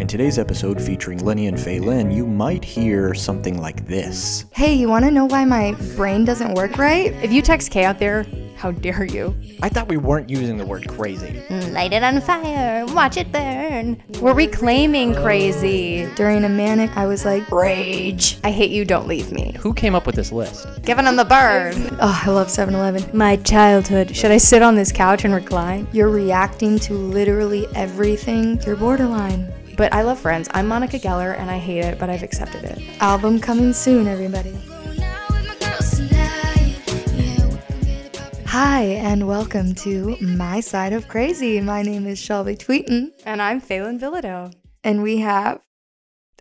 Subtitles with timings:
[0.00, 4.46] In today's episode featuring Lenny and Phelan, you might hear something like this.
[4.50, 7.12] Hey, you want to know why my brain doesn't work right?
[7.22, 8.24] If you text K out there,
[8.60, 9.34] how dare you?
[9.62, 11.42] I thought we weren't using the word crazy.
[11.48, 14.02] Mm, light it on fire, watch it burn.
[14.20, 16.06] We're reclaiming crazy.
[16.14, 18.36] During a manic, I was like, rage.
[18.44, 19.56] I hate you, don't leave me.
[19.60, 20.68] Who came up with this list?
[20.82, 21.74] Giving them the bird.
[22.02, 23.16] Oh, I love 7 Eleven.
[23.16, 24.14] My childhood.
[24.14, 25.88] Should I sit on this couch and recline?
[25.92, 28.60] You're reacting to literally everything.
[28.66, 29.50] You're borderline.
[29.78, 30.50] But I love Friends.
[30.52, 32.82] I'm Monica Geller and I hate it, but I've accepted it.
[33.00, 34.54] Album coming soon, everybody.
[38.50, 41.60] Hi, and welcome to My Side of Crazy.
[41.60, 44.52] My name is Shelby Tweeton, And I'm Phelan Villado.
[44.82, 45.60] and we have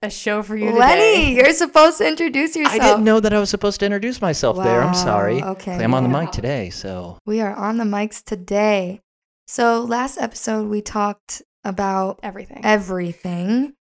[0.02, 0.80] A show for you today.
[0.80, 1.18] Lenny.
[1.18, 1.34] today.
[1.36, 2.82] You're supposed to introduce yourself.
[2.82, 4.82] I didn't know that I was supposed to introduce myself there.
[4.82, 5.44] I'm sorry.
[5.44, 9.02] okay, I'm on the mic today, so We are on the mics today.
[9.48, 12.62] So, last episode, we talked about Everything.
[12.64, 13.74] everything.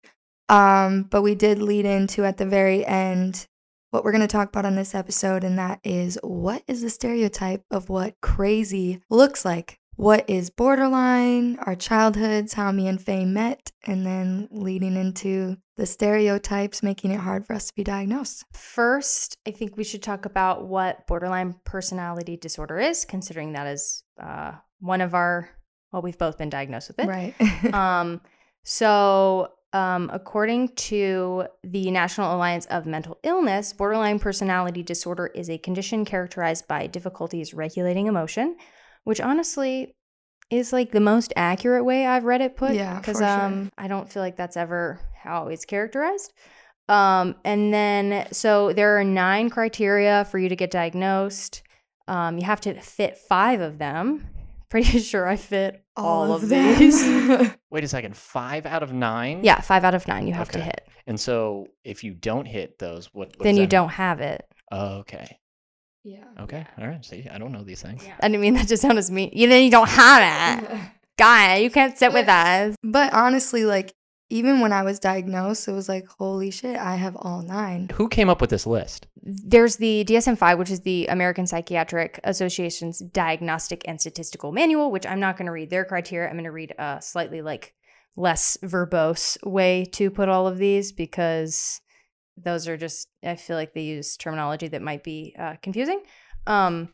[0.49, 3.47] Um, but we did lead into at the very end
[3.97, 6.91] what we're going to talk about on this episode, and that is what is the
[6.91, 9.81] stereotype of what crazy looks like?
[9.95, 15.87] What is borderline, our childhoods, how me and Faye met, and then leading into the
[15.87, 18.45] stereotypes, making it hard for us to be diagnosed.
[18.53, 24.03] First, I think we should talk about what borderline personality disorder is, considering that is
[24.23, 25.49] uh, one of our,
[25.91, 27.07] well, we've both been diagnosed with it.
[27.09, 27.35] Right.
[27.73, 28.21] um,
[28.63, 35.59] so, um, according to the National Alliance of Mental Illness, borderline personality disorder is a
[35.59, 38.57] condition characterized by difficulties regulating emotion,
[39.05, 39.95] which honestly
[40.49, 42.73] is like the most accurate way I've read it put.
[42.73, 43.29] Yeah, because for sure.
[43.29, 46.33] um, I don't feel like that's ever how it's characterized.
[46.89, 51.63] Um, and then, so there are nine criteria for you to get diagnosed.
[52.09, 54.27] Um, you have to fit five of them.
[54.77, 56.79] Pretty sure I fit all, of, them.
[56.79, 57.03] these.
[57.71, 58.15] wait a second.
[58.15, 59.41] Five out of nine.
[59.43, 60.87] Yeah, five out of nine you have to hit.
[61.07, 63.29] And so if you don't hit those, what?
[63.29, 64.47] what then does you that don't have it.
[64.71, 65.39] Oh, okay.
[66.05, 66.25] yeah.
[66.41, 66.67] Okay.
[66.79, 67.03] All right.
[67.03, 68.05] See, I don't know these things.
[68.21, 69.31] I didn't mean that to sound as mean.
[69.33, 70.81] You then you don't have it.
[71.19, 72.77] Guy, you can't sit with us.
[72.83, 73.95] But honestly, like,
[74.29, 77.89] even when I was diagnosed, it was like, holy shit, I have all nine.
[77.95, 79.07] Who came up with this list?
[79.23, 85.21] There's the DSM-5, which is the American Psychiatric Association's Diagnostic and Statistical Manual, which I'm
[85.21, 86.29] not going to read their criteria.
[86.29, 87.75] I'm going to read a slightly like
[88.17, 91.81] less verbose way to put all of these because
[92.37, 96.03] those are just I feel like they use terminology that might be uh, confusing.
[96.47, 96.89] Um,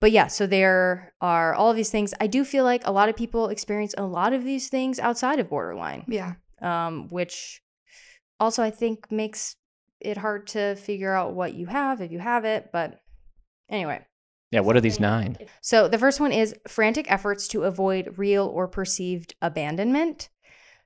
[0.00, 2.14] but yeah, so there are all of these things.
[2.20, 5.40] I do feel like a lot of people experience a lot of these things outside
[5.40, 6.34] of borderline Yeah.
[6.62, 7.62] Um, which
[8.40, 9.56] also I think makes
[10.00, 12.70] it hard to figure out what you have if you have it.
[12.72, 13.00] But
[13.68, 14.04] anyway,
[14.50, 14.60] Yeah.
[14.60, 15.36] What are these nine?
[15.60, 20.28] so the first one is frantic efforts to avoid real or perceived abandonment.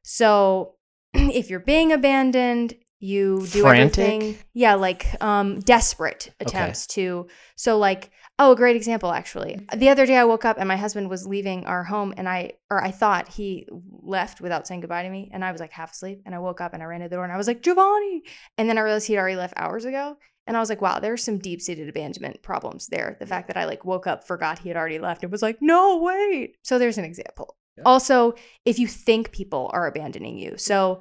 [0.03, 0.77] So
[1.15, 3.99] if you're being abandoned, you do Frantic?
[3.99, 4.39] everything.
[4.55, 7.27] Yeah, like um, desperate attempts to.
[7.57, 9.67] So like, oh, a great example actually.
[9.77, 12.53] The other day I woke up and my husband was leaving our home, and I
[12.71, 15.93] or I thought he left without saying goodbye to me, and I was like half
[15.93, 17.61] asleep, and I woke up and I ran to the door and I was like
[17.61, 18.23] Giovanni,
[18.57, 20.17] and then I realized he'd already left hours ago.
[20.47, 23.17] And I was like, wow, there's some deep seated abandonment problems there.
[23.21, 25.59] The fact that I like woke up, forgot he had already left, and was like,
[25.61, 26.57] no, wait.
[26.63, 27.57] So there's an example.
[27.77, 27.84] Yeah.
[27.87, 28.34] Also,
[28.65, 30.57] if you think people are abandoning you.
[30.57, 31.01] So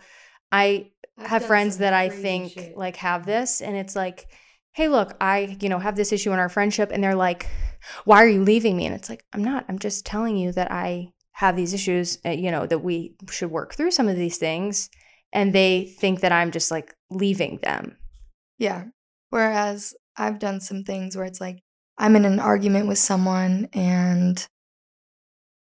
[0.51, 4.27] I have friends that I think like have this, and it's like,
[4.73, 7.47] hey, look, I, you know, have this issue in our friendship, and they're like,
[8.05, 8.85] why are you leaving me?
[8.85, 9.65] And it's like, I'm not.
[9.67, 13.51] I'm just telling you that I have these issues, uh, you know, that we should
[13.51, 14.89] work through some of these things.
[15.33, 17.97] And they think that I'm just like leaving them.
[18.57, 18.85] Yeah.
[19.29, 21.59] Whereas I've done some things where it's like
[21.97, 24.45] I'm in an argument with someone and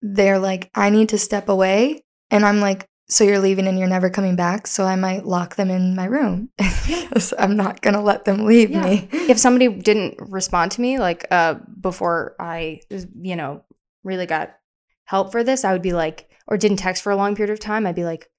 [0.02, 2.02] they're like, I need to step away.
[2.32, 4.68] And I'm like, so you're leaving and you're never coming back.
[4.68, 8.46] So I might lock them in my room because I'm not going to let them
[8.46, 8.86] leave Yeah.
[8.86, 9.10] me.
[9.12, 12.82] if somebody didn't respond to me like uh before i
[13.22, 13.64] you know
[14.04, 14.56] really got
[15.06, 17.60] help for this i would be like or didn't text for a long period of
[17.60, 18.30] time i'd be like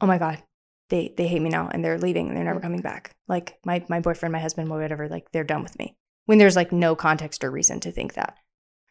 [0.00, 0.42] oh my god
[0.90, 3.84] they they hate me now and they're leaving and they're never coming back like my
[3.88, 7.44] my boyfriend my husband whatever like they're done with me when there's like no context
[7.44, 8.36] or reason to think that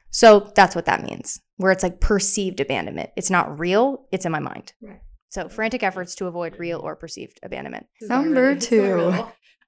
[0.09, 4.31] so that's what that means where it's like perceived abandonment it's not real it's in
[4.31, 5.01] my mind Right.
[5.33, 9.13] So frantic efforts to avoid real or perceived abandonment Number two.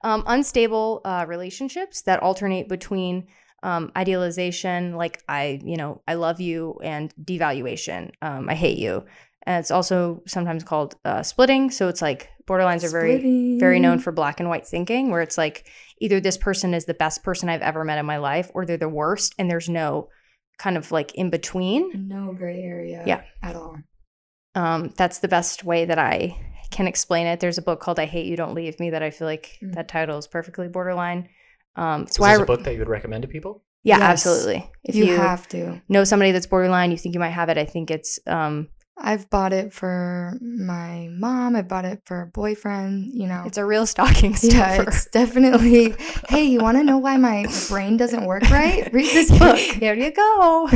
[0.04, 3.28] um, unstable uh, relationships that alternate between
[3.64, 9.06] um, idealization, like I, you know, I love you, and devaluation, um, I hate you.
[9.48, 11.72] And it's also sometimes called uh, splitting.
[11.72, 15.38] So it's like borderlines are very, very known for black and white thinking, where it's
[15.38, 15.68] like
[16.00, 18.78] either this person is the best person I've ever met in my life, or they're
[18.78, 20.10] the worst, and there's no
[20.60, 22.08] kind of like in between.
[22.08, 23.22] No gray area Yeah.
[23.42, 23.78] at all.
[24.56, 26.38] Um, that's the best way that I
[26.72, 27.40] can explain it.
[27.40, 29.76] There's a book called "I Hate You, Don't Leave Me" that I feel like Mm.
[29.76, 31.30] that title is perfectly borderline.
[31.76, 33.64] Um, it's Is why this I, a book that you would recommend to people?
[33.84, 34.26] yeah, Yes.
[34.26, 34.72] absolutely.
[34.84, 35.82] If you, you, have to.
[35.90, 37.58] know somebody that's borderline, you think you might have it.
[37.58, 41.56] I think it's um, I've bought it for my mom.
[41.58, 43.12] I bought it for a boyfriend.
[43.14, 45.94] You know, it's a real stocking yeah, it's definitely.
[46.30, 48.92] hey, you want to know why my brain doesn't work right?
[48.94, 49.58] Read this book.
[49.60, 50.70] Here you go.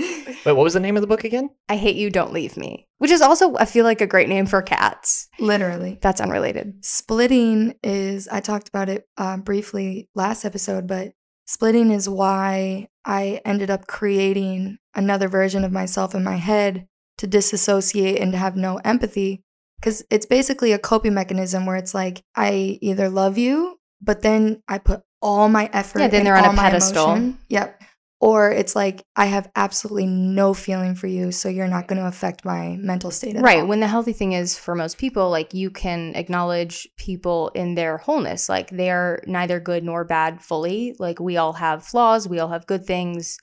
[0.44, 1.50] Wait, what was the name of the book again?
[1.68, 2.86] I hate you, don't leave me.
[2.98, 5.28] Which is also, I feel like a great name for cats.
[5.38, 5.98] Literally.
[6.00, 6.84] That's unrelated.
[6.84, 11.12] Splitting is, I talked about it uh, briefly last episode, but
[11.46, 16.86] splitting is why I ended up creating another version of myself in my head
[17.18, 19.42] to disassociate and to have no empathy.
[19.80, 24.62] Because it's basically a coping mechanism where it's like, I either love you, but then
[24.68, 27.06] I put all my effort Yeah, then and they're on a all my pedestal.
[27.12, 27.38] emotion.
[27.48, 27.79] Yep.
[28.20, 32.06] Or it's like, I have absolutely no feeling for you, so you're not going to
[32.06, 33.60] affect my mental state at Right.
[33.60, 33.66] all.
[33.66, 37.96] When the healthy thing is for most people, like you can acknowledge people in their
[37.96, 38.48] wholeness.
[38.48, 40.94] Like they're neither good nor bad fully.
[40.98, 43.38] Like we all have flaws, we all have good things.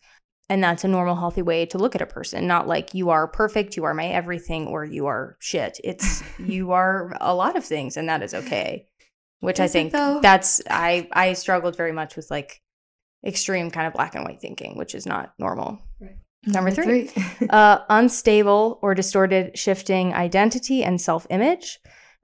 [0.49, 2.47] And that's a normal, healthy way to look at a person.
[2.47, 5.79] Not like you are perfect, you are my everything, or you are shit.
[5.83, 8.85] It's you are a lot of things, and that is okay.
[9.39, 12.61] Which I Is it think that's I I struggled very much with like
[13.25, 15.79] extreme kind of black and white thinking, which is not normal.
[16.45, 17.11] Number three.
[17.49, 21.79] uh, unstable or distorted shifting identity and self image,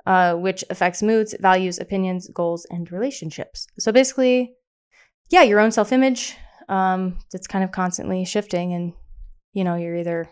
[0.06, 3.68] uh, which affects moods, values, opinions, goals, and relationships.
[3.80, 4.54] So basically,
[5.30, 6.36] yeah, your own self image
[6.70, 8.74] um, that's kind of constantly shifting.
[8.74, 8.94] And,
[9.54, 10.30] you know, you're either.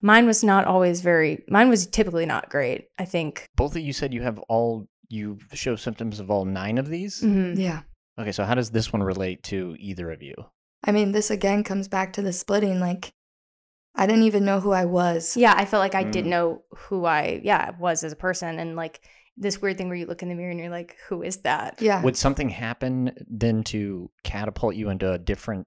[0.00, 3.48] Mine was not always very, mine was typically not great, I think.
[3.56, 7.20] Both of you said you have all you show symptoms of all nine of these.
[7.20, 7.58] Mhm.
[7.58, 7.80] yeah.
[8.18, 10.34] Okay, so how does this one relate to either of you?
[10.84, 12.80] I mean, this again comes back to the splitting.
[12.80, 13.12] Like,
[13.94, 15.36] I didn't even know who I was.
[15.36, 16.30] Yeah, I felt like I didn't Mm.
[16.30, 18.58] know who I, yeah, was as a person.
[18.58, 19.00] And like
[19.36, 21.80] this weird thing where you look in the mirror and you're like, who is that?
[21.80, 22.02] Yeah.
[22.02, 25.66] Would something happen then to catapult you into a different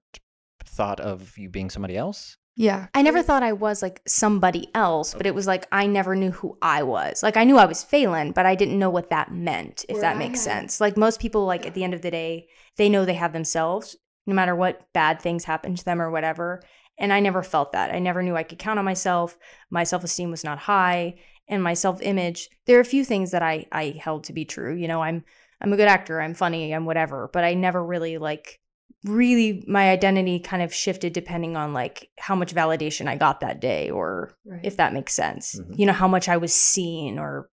[0.64, 2.36] thought of you being somebody else?
[2.54, 2.88] Yeah.
[2.94, 6.30] I never thought I was like somebody else, but it was like I never knew
[6.30, 7.22] who I was.
[7.22, 10.18] Like I knew I was Phelan, but I didn't know what that meant, if that
[10.18, 10.80] makes sense.
[10.80, 13.96] Like most people, like at the end of the day, they know they have themselves,
[14.26, 16.62] no matter what bad things happen to them or whatever.
[16.98, 17.94] And I never felt that.
[17.94, 19.38] I never knew I could count on myself.
[19.70, 21.14] My self esteem was not high,
[21.48, 22.50] and my self image.
[22.66, 24.74] There are a few things that I I held to be true.
[24.74, 25.24] You know, I'm
[25.62, 26.20] I'm a good actor.
[26.20, 26.74] I'm funny.
[26.74, 27.30] I'm whatever.
[27.32, 28.60] But I never really like
[29.04, 33.60] really my identity kind of shifted depending on like how much validation I got that
[33.60, 34.32] day or
[34.62, 35.58] if that makes sense.
[35.58, 35.78] Mhm.
[35.78, 37.48] You know, how much I was seen or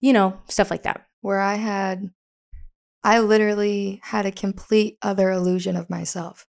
[0.00, 1.06] you know, stuff like that.
[1.20, 2.10] Where I had,
[3.04, 6.46] I literally had a complete other illusion of myself.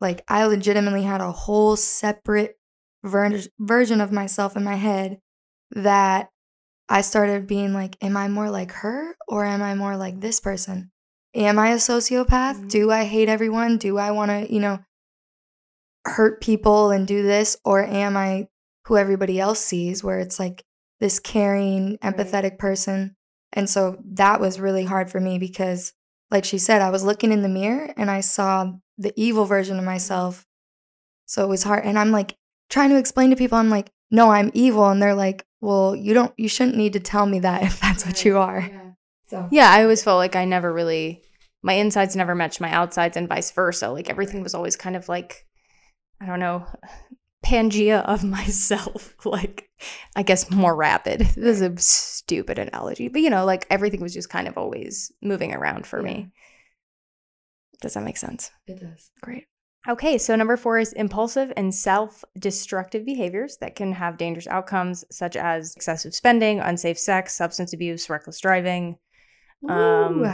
[0.00, 2.56] Like, I legitimately had a whole separate
[3.04, 5.20] ver- version of myself in my head
[5.70, 6.30] that
[6.88, 10.40] I started being like, am I more like her or am I more like this
[10.40, 10.90] person?
[11.34, 12.56] Am I a sociopath?
[12.64, 12.68] Mhm.
[12.68, 13.78] Do I hate everyone?
[13.78, 14.80] Do I want to, you know,
[16.06, 17.56] hurt people and do this?
[17.64, 18.48] Or am I
[18.86, 20.64] who everybody else sees, where it's like
[21.00, 22.16] this caring, Right.
[22.16, 23.14] empathetic person?
[23.52, 25.92] And so that was really hard for me because,
[26.30, 29.78] like she said, I was looking in the mirror and I saw the evil version
[29.78, 30.46] of myself.
[31.26, 31.84] So it was hard.
[31.84, 32.36] And I'm like
[32.70, 34.88] trying to explain to people, I'm like, no, I'm evil.
[34.88, 38.04] And they're like, well, you don't, you shouldn't need to tell me that if that's
[38.04, 38.70] what you are.
[39.32, 41.22] So, Yeah, I always felt like I never really
[41.62, 43.88] my insides never matched my outsides and vice versa.
[43.90, 45.46] Like everything was always kind of like
[46.20, 46.66] I don't know,
[47.44, 49.14] Pangea of myself.
[49.24, 49.68] like
[50.14, 51.20] I guess more rapid.
[51.20, 55.10] This is a stupid analogy, but you know, like everything was just kind of always
[55.22, 56.04] moving around for Yeah.
[56.14, 56.30] me.
[57.80, 58.50] Does that make sense?
[58.66, 59.10] it does.
[59.22, 59.46] Great.
[59.88, 65.04] Okay, so number four is impulsive and self destructive behaviors that can have dangerous outcomes,
[65.10, 68.98] such as excessive spending, unsafe sex, substance abuse, reckless driving.
[69.68, 70.32] Um, Ooh,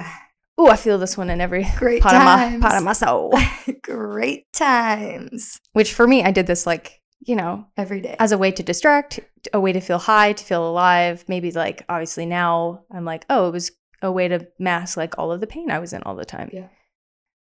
[0.58, 3.32] Oh, I feel this one in every great part of, my, part of my soul.
[3.82, 8.16] great times Which for me, I did this like, you know, every day.
[8.18, 9.20] as a way to distract,
[9.52, 11.24] a way to feel high, to feel alive.
[11.28, 13.70] Maybe like, obviously now I'm like, oh, it was
[14.02, 16.50] a way to mask like all of the pain I was in all the time.
[16.52, 16.68] Yeah.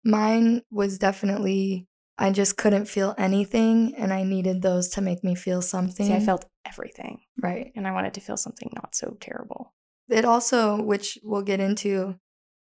[0.03, 1.87] Mine was definitely
[2.17, 6.07] I just couldn't feel anything and I needed those to make me feel something.
[6.07, 7.71] See, I felt everything right.
[7.75, 9.73] and I wanted to feel something not so terrible.
[10.09, 12.15] It also, which we'll get into,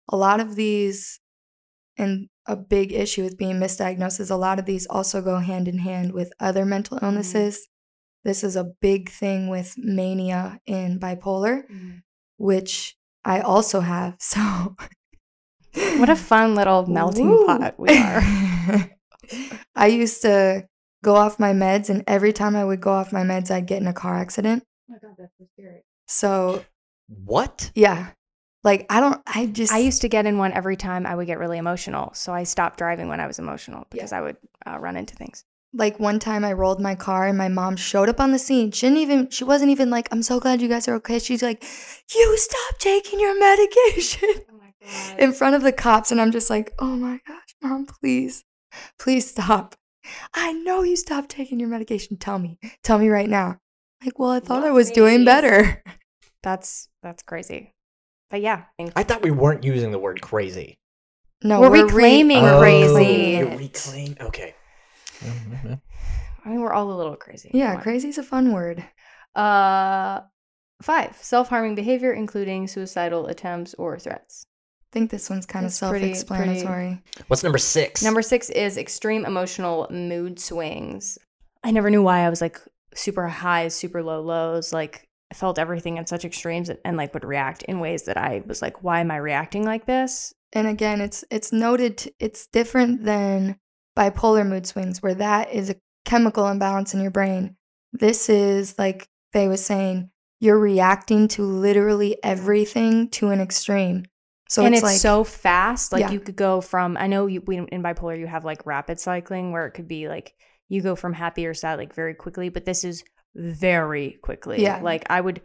[0.10, 1.19] a lot of these
[1.98, 5.67] and a big issue with being misdiagnosed is a lot of these also go hand
[5.67, 7.05] in hand with other mental mm-hmm.
[7.05, 7.67] illnesses.
[8.24, 11.98] This is a big thing with mania and bipolar, mm-hmm.
[12.38, 14.17] which I also have.
[14.19, 14.75] So
[15.98, 17.45] What a fun little melting Woo.
[17.45, 18.21] pot we are.
[19.75, 20.67] I used to
[21.03, 23.81] go off my meds, and every time I would go off my meds, I'd get
[23.81, 24.63] in a car accident.
[24.89, 25.83] Oh my god, that's so scary.
[26.07, 26.65] So,
[27.25, 27.71] What?
[27.75, 28.09] yeah.
[28.63, 31.25] Like, I don't, I just, I used to get in one every time I would
[31.25, 32.11] get really emotional.
[32.13, 34.37] So I stopped driving when I was emotional because I would
[34.67, 35.43] uh, run into things.
[35.73, 38.69] like, one time I rolled my car, and my mom showed up on the scene.
[38.71, 41.17] She didn't even, she wasn't even like, I'm so glad you guys are okay.
[41.17, 41.63] She's like,
[42.13, 44.29] you stop taking your medication.
[44.51, 45.19] Oh my god.
[45.19, 48.43] in front of the cops and I'm just like, "Oh my gosh, mom, please.
[48.99, 49.75] Please stop.
[50.33, 52.17] I know you stopped taking your medication.
[52.17, 52.57] Tell me.
[52.83, 53.57] Tell me right now."
[54.03, 55.83] Like, "Well, I thought I was doing better."
[56.43, 57.74] That's that's crazy.
[58.29, 58.63] But yeah,
[58.95, 60.77] I thought we weren't using the word crazy.
[61.43, 62.88] No, We're re- reclaiming we're crazy.
[62.88, 63.57] reclaiming You're it.
[63.60, 64.15] reclaim.
[64.21, 64.55] Okay.
[65.19, 65.81] Mhm.
[66.45, 67.51] I mean we're all a little crazy.
[67.53, 68.83] Yeah, crazy is a fun word.
[69.36, 70.21] Uh
[70.81, 71.15] five.
[71.21, 74.45] Self-harming behavior including suicidal attempts or threats.
[74.48, 77.01] I think this one's kind of It's pretty- self-explanatory.
[77.27, 78.03] What's number six?
[78.03, 81.17] Number six is extreme emotional mood swings.
[81.63, 82.60] I never knew why I was like
[82.93, 84.74] super highs, super low lows.
[84.74, 88.17] Like I felt everything in such extremes and, and like would react in ways that
[88.17, 90.33] I was like, why am I reacting like this?
[90.51, 93.57] And again, it's it's noted it's different than
[93.97, 97.55] bipolar mood swings where that is a chemical imbalance in your brain.
[97.93, 100.09] This is like Faye was saying,
[100.41, 104.05] you're reacting to literally everything to an extreme.
[104.50, 105.93] So and it's, it's, like so fast.
[105.93, 106.11] Like Yeah.
[106.11, 109.53] you could go from I know you we, in bipolar you have like rapid cycling
[109.53, 110.33] where it could be like
[110.67, 114.61] you go from happy or sad like very quickly, but this is very quickly.
[114.61, 114.79] Yeah.
[114.81, 115.41] Like I would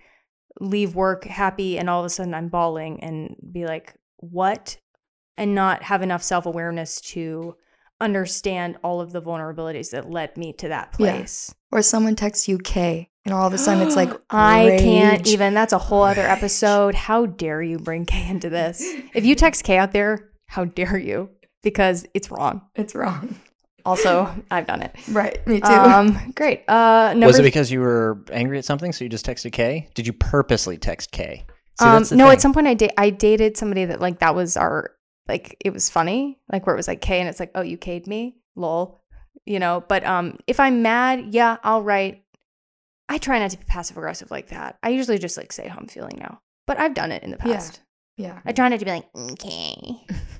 [0.61, 4.79] leave work happy and all of a sudden I'm bawling and be like, "What?"
[5.37, 7.57] and not have enough self-awareness to
[8.01, 11.13] understand all of the vulnerabilities that led me to that Yeah.
[11.17, 11.55] place.
[11.73, 15.53] or someone texts you K and all of a sudden it's like I can't even.
[15.55, 16.95] That's a whole other episode.
[16.95, 18.81] How dare you bring K into this?
[19.15, 21.31] If you text K out there, how dare you?
[21.63, 22.63] Because it's wrong.
[22.77, 23.35] It's wrong.
[23.87, 24.95] Also, I've done it.
[25.11, 25.45] Right.
[25.47, 25.67] Me too.
[25.67, 26.65] Um, great.
[26.69, 29.89] Uh, number Was it because you were angry at something, so you just texted K?
[29.95, 31.45] Did you purposely text K?
[31.81, 32.21] See, um, no, thing.
[32.33, 34.93] at some point I da- I dated somebody that like that was our
[35.29, 37.77] like it was funny like where it was like K and it's like oh you
[37.77, 39.01] K'd me lol
[39.45, 42.23] you know but um if I'm mad yeah I'll write
[43.11, 45.77] I try not to be passive aggressive like that I usually just like say how
[45.79, 47.55] I'm feeling now but I've done it in the Yeah.
[47.57, 47.81] past
[48.17, 48.39] yeah.
[48.47, 50.07] I try not to be like okay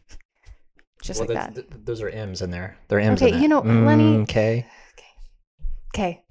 [1.07, 2.77] just Well, like that th- those are M's in there.
[2.89, 3.23] They're M's.
[3.23, 3.65] Okay, in you that.
[3.65, 4.67] know, Lenny- Mm, K.
[5.93, 6.23] K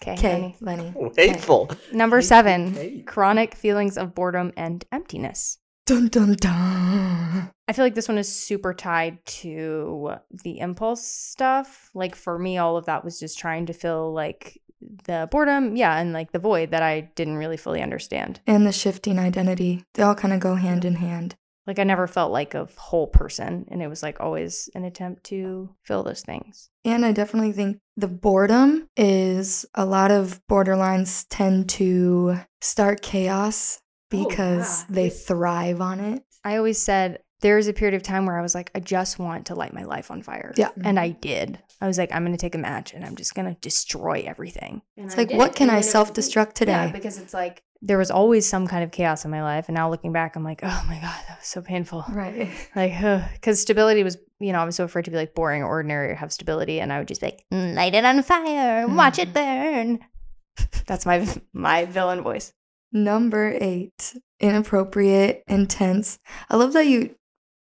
[0.00, 0.56] K K.
[0.60, 0.92] Lenny.
[1.16, 1.70] Hateful.
[1.92, 3.06] number Hate- seven hate.
[3.06, 7.50] chronic feelings of boredom and emptiness Dun dun dun.
[7.68, 10.12] I feel like this one is super tied to
[10.42, 11.90] the impulse stuff.
[11.92, 14.58] Like for me, all of that was just trying to fill like
[15.04, 18.40] the boredom, yeah, and like the void that I didn't really fully understand.
[18.46, 19.84] And the shifting identity.
[19.92, 21.36] They all kind of go hand in hand.
[21.66, 25.24] Like I never felt like a whole person, and it was like always an attempt
[25.24, 26.68] to fill those things.
[26.84, 33.80] And I definitely think the boredom is a lot of borderlines tend to start chaos
[34.12, 34.86] Oh, because yeah.
[34.90, 36.22] they thrive on it.
[36.44, 39.18] I always said there was a period of time where I was like, I just
[39.18, 40.54] want to light my life on fire.
[40.56, 40.70] Yeah.
[40.82, 41.58] And I did.
[41.78, 44.24] I was like, I'm going to take a match and I'm just going to destroy
[44.26, 44.80] everything.
[44.96, 46.72] And It's like, what can I self destruct today?
[46.72, 49.68] Yeah, because it's like there was always some kind of chaos in my life.
[49.68, 52.06] And now looking back, I'm like, oh my God, that was so painful.
[52.12, 52.48] right.
[52.74, 52.94] Like,
[53.34, 56.12] because stability was, you know, I was so afraid to be like boring or ordinary
[56.12, 56.80] or have stability.
[56.80, 59.98] And I would just be like, "Mm, light it on fire, watch it burn.
[60.86, 62.54] That's my my villain voice.
[62.90, 66.18] Number eight, inappropriate, intense.
[66.48, 67.14] I love that you.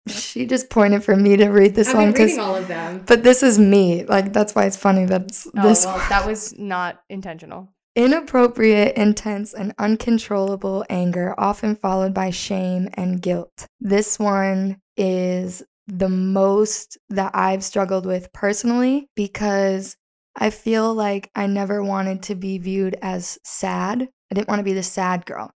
[0.10, 3.04] She just pointed for me to read this one because, all of them.
[3.08, 4.04] but this is me.
[4.04, 6.10] Like that's why it's funny That's Oh, this well, one.
[6.10, 7.70] that was not intentional.
[7.96, 13.68] Inappropriate, intense, and uncontrollable anger, often followed by shame and guilt.
[13.80, 19.96] This one is the most that I've struggled with personally because
[20.36, 24.02] I feel like I never wanted to be viewed as sad.
[24.32, 25.52] I didn't want to be the sad girl.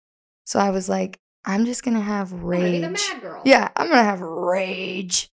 [0.46, 2.84] So I was like, I'm just going to have rage.
[3.22, 3.42] girl.
[3.46, 5.30] Yeah, I'm gonna have rage.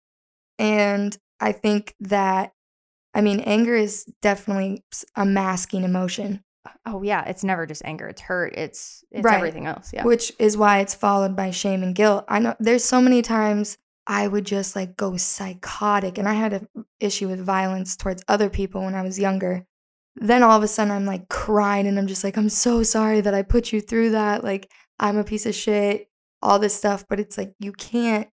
[0.58, 2.52] And I think that,
[3.14, 4.84] I mean, anger is definitely
[5.16, 6.42] a masking emotion,
[6.86, 8.06] Oh yeah, it's never just anger.
[8.08, 8.54] It's hurt.
[8.54, 9.36] It's it's Right.
[9.36, 9.92] everything else.
[9.92, 10.04] Yeah.
[10.04, 12.24] which is why it's followed by shame and guilt.
[12.28, 16.52] I know there's so many times I would just like go psychotic, and I had
[16.52, 16.68] an
[17.00, 19.64] issue with violence towards other people when I was younger.
[20.16, 23.20] Then all of a sudden, I'm like crying, and I'm just like, I'm so sorry
[23.22, 24.44] that I put you through that.
[24.44, 26.08] Like, I'm a piece of shit,
[26.40, 27.06] all this stuff.
[27.08, 28.28] But it's like, you can't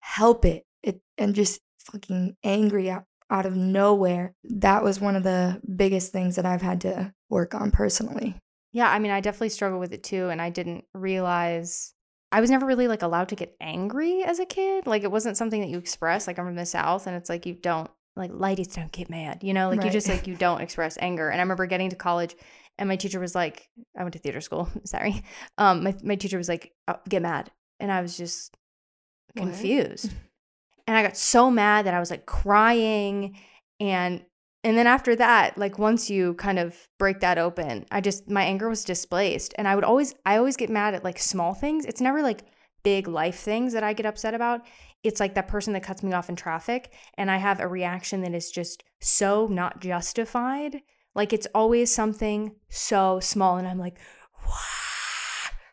[0.00, 0.64] help it.
[0.82, 4.34] It and just fucking angry out, out of nowhere.
[4.44, 8.36] That was one of the biggest things that I've had to work on personally.
[8.72, 11.94] Yeah, I mean, I definitely struggle with it too, and I didn't realize
[12.32, 14.88] I was never really like allowed to get angry as a kid.
[14.88, 16.26] Like it wasn't something that you express.
[16.26, 19.42] Like I'm from the South, and it's like you don't like ladies don't get mad,
[19.42, 21.28] you know, like you just like you don't express anger.
[21.28, 22.34] And I remember getting to college
[22.78, 25.22] and my teacher was like, I went to theater school, sorry.
[25.58, 27.50] Um, my, my teacher was like, oh, get mad.
[27.80, 28.56] And I was just
[29.34, 29.42] What?
[29.42, 30.10] confused.
[30.86, 33.36] and I got so mad that I was like crying
[33.80, 34.24] and
[34.62, 38.42] and then after that, like once you kind of break that open, I just my
[38.42, 39.52] anger was displaced.
[39.58, 41.84] And I would always I always get mad at like small things.
[41.84, 42.44] It's never like
[42.82, 44.62] big life things that I get upset about.
[45.02, 48.22] It's like that person that cuts me off in traffic and I have a reaction
[48.22, 50.80] that is just so not justified.
[51.14, 53.98] Like it's always something so small and I'm like,
[54.46, 54.52] "Wah,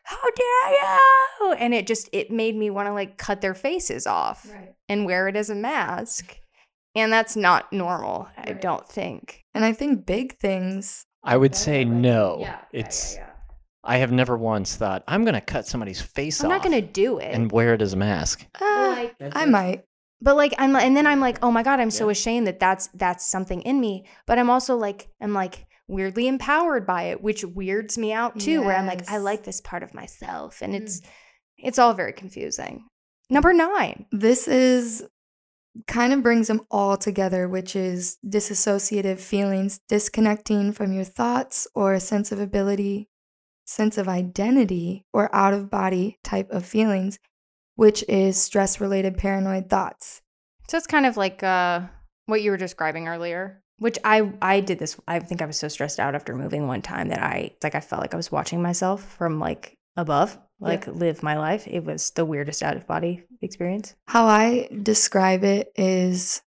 [0.04, 4.06] how dare you?" And it just it made me want to like cut their faces
[4.06, 4.74] off Right.
[4.88, 6.38] and wear it as a mask.
[6.94, 9.42] And that's not normal, I don't think.
[9.54, 11.06] And I think big things.
[11.24, 11.88] I would say right?
[11.88, 12.46] no.
[12.72, 13.16] it's
[13.84, 16.44] I have never once thought I'm gonna cut somebody's face off.
[16.44, 17.34] I'm not gonna do it.
[17.34, 18.46] and wear it as a mask.
[18.60, 19.84] Uh, I might.
[20.22, 22.12] But like I'm and then I'm like, oh my god, I'm so Yeah.
[22.12, 24.06] ashamed that that's that's something in me.
[24.26, 28.62] But I'm also like I'm like weirdly empowered by it, which weirds me out too.
[28.62, 31.08] Where I'm like, I like this part of myself, and it's mm.
[31.58, 32.86] it's all very confusing.
[33.28, 34.06] Number nine.
[34.12, 35.04] This is
[35.86, 41.94] kind of brings them all together, which is disassociative feelings, disconnecting from your thoughts or
[41.94, 43.08] a sense of ability,
[43.64, 47.18] sense of identity, or out of body type of feelings,
[47.76, 50.22] which is stress related paranoid thoughts.
[50.68, 51.82] So it's kind of like uh,
[52.26, 54.98] what you were describing earlier, which I I did this.
[55.06, 57.80] I think I was so stressed out after moving one time that I like I
[57.80, 61.66] felt like I was watching myself from like above, like live my life.
[61.66, 63.94] It was the weirdest out of body experience.
[64.06, 66.42] How I describe it is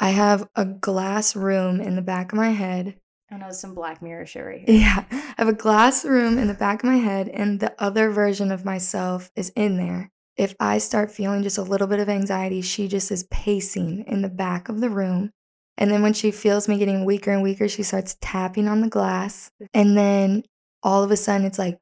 [0.00, 2.96] I have a glass room in the back of my head
[3.34, 4.78] I know it's some Black Mirror shit right here.
[4.80, 8.10] Yeah, I have a glass room in the back of my head, and the other
[8.10, 10.12] version of myself is in there.
[10.36, 14.22] If I start feeling just a little bit of anxiety, she just is pacing in
[14.22, 15.30] the back of the room.
[15.78, 18.88] And then when she feels me getting weaker and weaker, she starts tapping on the
[18.88, 19.50] glass.
[19.72, 20.42] And then
[20.82, 21.78] all of a sudden, it's like,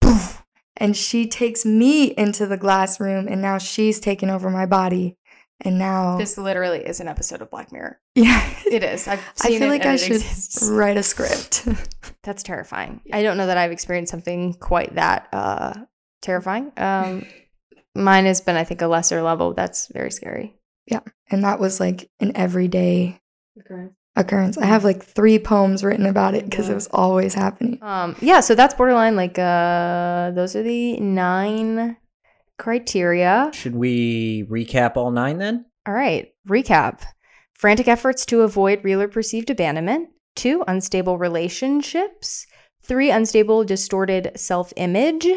[0.00, 0.42] poof,
[0.76, 5.16] and she takes me into the glass room, and now she's taking over my body.
[5.62, 8.00] And now, This literally is an episode of Black Mirror.
[8.14, 9.06] yeah, It is.
[9.06, 10.68] I've I feel like I should exists.
[10.70, 11.68] write a script.
[12.22, 13.02] That's terrifying.
[13.12, 15.74] I don't know that I've experienced something quite that uh,
[16.22, 16.72] terrifying.
[16.78, 17.26] Um,
[17.94, 19.54] mine has been, I think, a lesser level.
[19.54, 20.56] That's very scary.
[20.86, 21.00] Yeah.
[21.30, 23.20] And that was like an everyday
[24.16, 24.58] occurrence.
[24.58, 27.78] I have like three poems written about it because it was always happening.
[27.82, 29.16] Um, yeah, so that's borderline.
[29.16, 31.96] Like, uh, those are the nine
[32.58, 33.50] criteria.
[33.54, 35.66] Should we recap all nine then?
[35.86, 37.02] All right, recap:
[37.54, 40.10] frantic efforts to avoid real or perceived abandonment.
[40.36, 42.46] Two, unstable relationships.
[42.82, 45.28] Three, unstable, distorted self-image.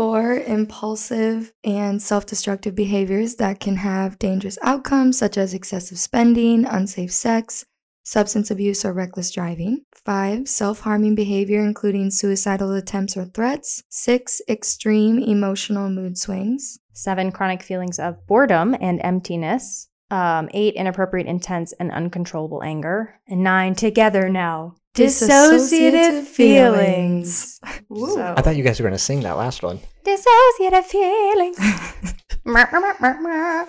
[0.00, 6.64] Four, impulsive and self destructive behaviors that can have dangerous outcomes, such as excessive spending,
[6.64, 7.66] unsafe sex,
[8.02, 9.84] substance abuse, or reckless driving.
[9.92, 13.82] Five, self harming behavior, including suicidal attempts or threats.
[13.90, 16.78] Six, extreme emotional mood swings.
[16.94, 19.88] Seven, chronic feelings of boredom and emptiness.
[20.10, 23.20] Um, eight, inappropriate, intense, and uncontrollable anger.
[23.28, 27.60] And nine, together now, dissociative Dissociative feelings.
[27.88, 29.80] So- I thought you guys were gonna sing that last one.
[30.04, 31.58] Dissociative feelings.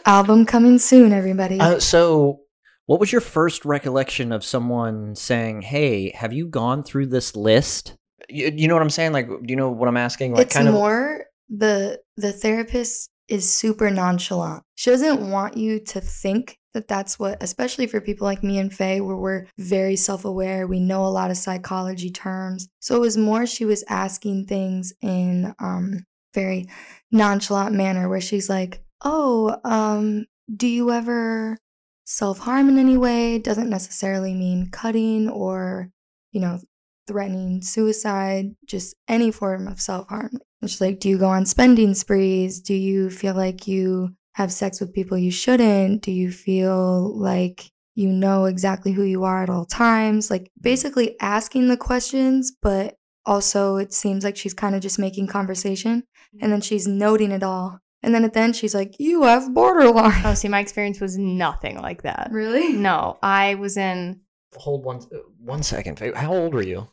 [0.05, 1.59] Album coming soon, everybody.
[1.59, 2.39] Uh, so
[2.85, 7.95] What was your first recollection of someone saying, "Hey, have you gone through this list?"
[8.29, 9.11] you, you know what I'm saying?
[9.13, 10.33] Like, do you know what I'm asking?
[10.33, 10.73] Like, it's kind of.
[10.73, 14.63] more the the therapist is super nonchalant.
[14.75, 18.73] She doesn't want you to think that that's what, especially for people like me and
[18.73, 20.67] Faye, where we're very self aware.
[20.67, 22.67] We know a lot of psychology terms.
[22.79, 26.67] So it was more she was asking things in um very
[27.11, 31.57] nonchalant manner, where she's like, "Oh, um, do you ever
[32.05, 35.89] self harm in any way?" Doesn't necessarily mean cutting or
[36.31, 36.59] you know
[37.07, 40.31] threatening suicide, just any form of self harm.
[40.61, 42.61] And she's like, Do you go on spending sprees?
[42.61, 46.01] Do you feel like you have sex with people you shouldn't?
[46.03, 50.29] Do you feel like you know exactly who you are at all times?
[50.31, 55.27] Like basically asking the questions, but also it seems like she's kind of just making
[55.27, 56.03] conversation
[56.41, 57.79] and then she's noting it all.
[58.03, 60.21] And then at the end, she's like, You have borderline.
[60.25, 62.29] Oh, see, my experience was nothing like that.
[62.31, 62.73] Really?
[62.73, 64.21] No, I was in.
[64.55, 65.99] Hold one uh, one second.
[66.15, 66.87] How old were you,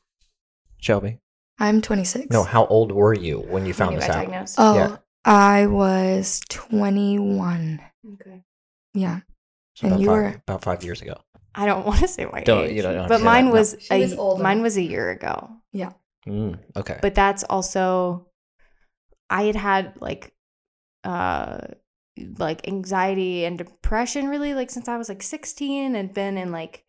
[0.76, 1.18] Shelby?
[1.58, 2.26] I'm 26.
[2.30, 4.20] No, how old were you when you when found you this got out?
[4.26, 4.54] diagnosed.
[4.58, 4.96] Oh, Yeah.
[5.24, 7.80] I was 21.
[8.14, 8.42] Okay.
[8.94, 9.20] Yeah.
[9.74, 11.14] So and about you five, were- about five years ago.
[11.54, 13.50] I don't want to say my Don't- age, you don't have to but mine that,
[13.50, 13.58] no.
[13.58, 14.42] was She a was older.
[14.42, 15.50] mine was a year ago.
[16.26, 16.98] Mm, okay.
[17.00, 18.26] But that's also,
[19.30, 20.34] I had had like,
[21.04, 21.58] uh,
[22.38, 26.84] like anxiety and depression really like since I was like 16 and been in like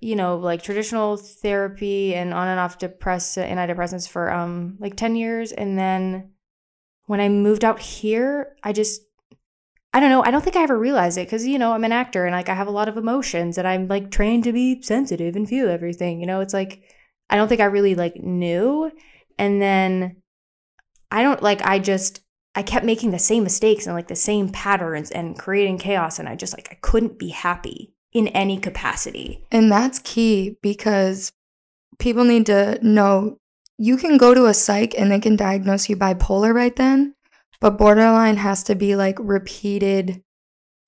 [0.00, 5.14] you know like traditional therapy and on and off depress antidepressants for um like 10
[5.14, 6.30] years and then
[7.06, 9.02] when I moved out here I just
[9.92, 11.92] I don't know I don't think I ever realized it cuz you know I'm an
[11.92, 14.82] actor and like I have a lot of emotions and I'm like trained to be
[14.82, 16.82] sensitive and feel everything you know it's like
[17.30, 18.90] I don't think I really like knew
[19.38, 20.16] and then
[21.10, 22.20] I don't like I just
[22.54, 26.28] I kept making the same mistakes and like the same patterns and creating chaos and
[26.28, 29.44] I just like I couldn't be happy in any capacity.
[29.52, 31.32] And that's key because
[31.98, 33.38] people need to know
[33.78, 37.14] you can go to a psych and they can diagnose you bipolar right then,
[37.60, 40.22] but borderline has to be like repeated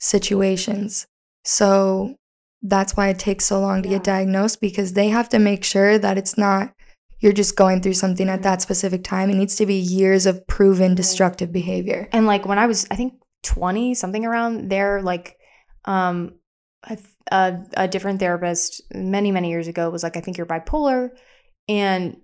[0.00, 1.06] situations.
[1.44, 2.14] So
[2.62, 3.96] that's why it takes so long to Yeah.
[3.96, 6.72] get diagnosed because they have to make sure that it's not
[7.20, 9.28] you're just going through something at that specific time.
[9.28, 12.08] It needs to be years of proven destructive behavior.
[12.12, 15.36] And like when I was I think 20 something around there like
[15.84, 16.34] um
[16.84, 16.96] a,
[17.32, 21.10] a, a different therapist many many years ago was like I think you're bipolar
[21.68, 22.18] and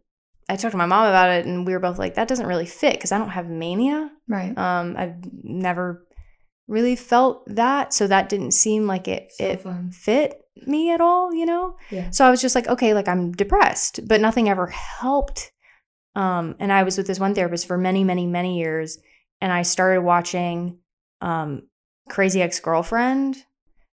[0.49, 2.67] I talked to my mom about it and we were both like that doesn't really
[2.67, 4.11] fit cuz I don't have mania.
[4.29, 4.57] Right.
[4.57, 6.07] Um I've never
[6.69, 9.91] really felt that so that didn't seem like it So it fun.
[9.91, 11.77] fit me at all, you know?
[11.91, 12.11] Yeah.
[12.11, 15.51] So I was just like, okay, like I'm depressed, but nothing ever helped.
[16.15, 18.99] Um, and I was with this one therapist for many, many, many years.
[19.41, 20.79] And I started watching
[21.21, 21.63] um,
[22.09, 23.37] Crazy Ex Girlfriend,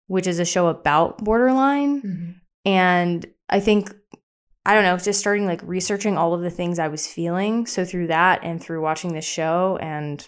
[0.06, 2.02] which is a show about borderline.
[2.02, 2.34] Mhm.
[2.66, 3.92] And I think,
[4.70, 7.66] I don't know, just starting like researching all of the things I was feeling.
[7.66, 10.24] So through that and through watching this show and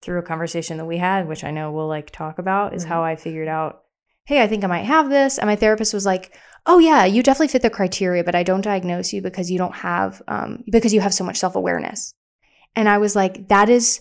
[0.00, 3.04] through a conversation that we had, which I know we'll like talk about, is how
[3.04, 3.82] I figured out,
[4.24, 5.36] hey, I think I might have this.
[5.36, 6.34] And my therapist was like,
[6.64, 9.74] oh yeah, you definitely fit the criteria, but I don't diagnose you because you don't
[9.74, 12.14] have, um, because you have so much self awareness.
[12.76, 14.00] And I was like, that is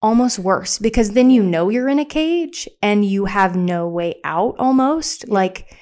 [0.00, 4.20] almost worse because then you know you're in a cage and you have no way
[4.22, 5.26] out almost.
[5.28, 5.76] Like,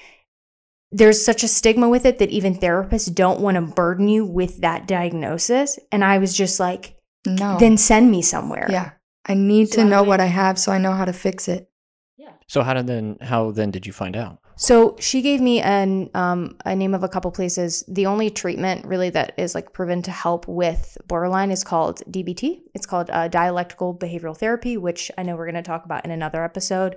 [0.93, 4.61] there's such a stigma with it that even therapists don't want to burden you with
[4.61, 5.79] that diagnosis.
[5.93, 6.97] And I was just like,
[7.27, 7.57] No.
[7.59, 8.67] then send me somewhere.
[8.71, 8.91] yeah.
[9.29, 11.49] I need So to know went- what I have so I know how to fix
[11.49, 11.69] it.
[12.17, 12.31] Yeah.
[12.47, 14.39] So how did then how then did you find out?
[14.59, 17.85] So she gave me an um, a name of a couple places.
[17.89, 22.61] The only treatment really that is like proven to help with borderline is called DBT.
[22.75, 26.11] It's called uh, dialectical behavioral therapy, which I know we're going to talk about in
[26.13, 26.97] another episode.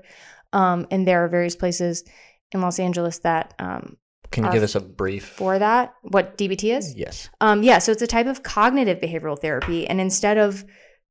[0.53, 2.03] Um, and there are various places
[2.51, 3.97] in Los Angeles that um,
[4.31, 5.25] Can you give us a brief?
[5.25, 5.93] for that.
[6.03, 6.95] What DBT is?
[6.95, 7.29] Yes.
[7.41, 10.65] Um, yeah, so it's a type of cognitive behavioral therapy, and instead of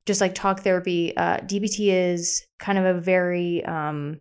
[0.07, 3.65] just like talk therapy, uh, DBT is kind of a very.
[3.65, 4.21] Um,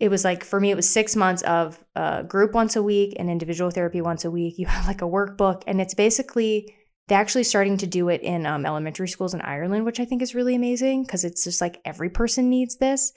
[0.00, 3.14] it was like for me, it was six months of uh, group once a week
[3.18, 4.54] and individual therapy once a week.
[4.58, 6.74] You have like a workbook, and it's basically
[7.08, 10.22] they're actually starting to do it in um, elementary schools in Ireland, which I think
[10.22, 13.12] is really amazing because it's just like every person needs this,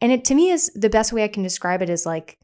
[0.00, 2.38] and it to me is the best way I can describe it is like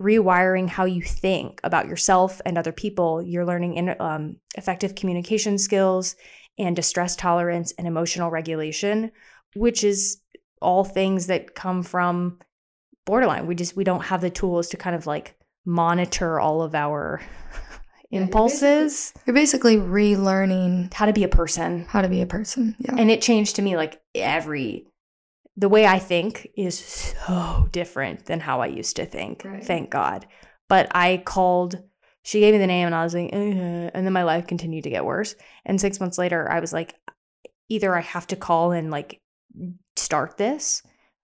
[0.00, 3.22] rewiring how you think about yourself and other people.
[3.22, 6.16] You're learning in, um, effective communication skills
[6.58, 9.12] and distress tolerance and emotional regulation,
[9.54, 10.20] which is
[10.62, 12.38] all things that come from
[13.06, 13.46] borderline.
[13.46, 17.20] We just we don't have the tools to kind of like monitor all of our
[18.10, 21.84] you're impulses, You're basically relearning how to be a person.
[21.88, 22.74] how to be a person.
[22.78, 22.96] Yeah.
[22.96, 24.86] And it changed to me like every
[25.60, 29.44] the way I think is so different than how I used to think.
[29.44, 29.62] Right.
[29.62, 30.26] Thank God.
[30.70, 31.82] But I called,
[32.22, 34.84] she gave me the name and I was like, "Uh," and then my life continued
[34.84, 35.34] to get worse.
[35.66, 36.94] And six months later, I was like,
[37.68, 39.20] either I have to call and like
[39.96, 40.82] start this,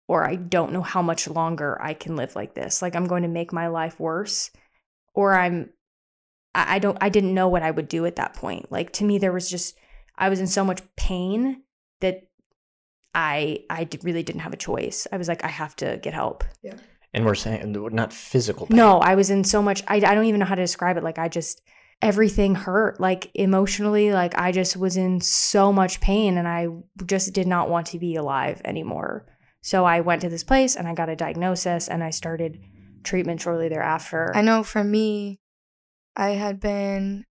[0.08, 2.82] or I don't know how much longer I can live like this.
[2.82, 4.52] Like I'm going to make my life worse,
[5.14, 5.70] or I'm,
[6.56, 8.72] I I don't, I didn't know what I would do at that point.
[8.72, 9.76] Like to me, there was just,
[10.18, 11.64] I was in so much pain
[12.00, 12.24] that
[13.16, 15.08] I I d- really didn't have a choice.
[15.12, 16.44] I was like, I have to get help.
[16.62, 16.76] Yeah.
[17.14, 18.66] And we're saying not physical.
[18.68, 18.78] Pain.
[18.78, 19.84] No, I was in so much.
[19.88, 21.04] I I don't even know how to describe it.
[21.04, 21.62] Like I just
[22.02, 23.00] everything hurt.
[23.00, 26.68] Like emotionally, like I just was in so much pain, and I
[27.06, 29.28] just did not want to be alive anymore.
[29.62, 32.60] So I went to this place and I got a diagnosis, and I started
[33.04, 34.32] treatment shortly thereafter.
[34.36, 35.40] I know for me,
[36.16, 37.26] I had been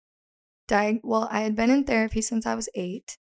[0.67, 3.17] diag- well, I had been in therapy since I was 8.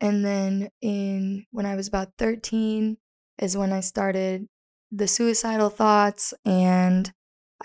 [0.00, 2.96] And then in when I was about 13
[3.38, 4.46] is when I started
[4.90, 7.10] the suicidal thoughts and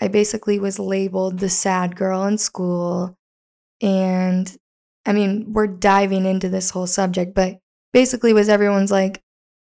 [0.00, 3.16] I basically was labeled the sad girl in school.
[3.80, 4.54] And
[5.06, 7.58] I mean, we're diving into this whole subject, but
[7.92, 9.20] basically was everyone's like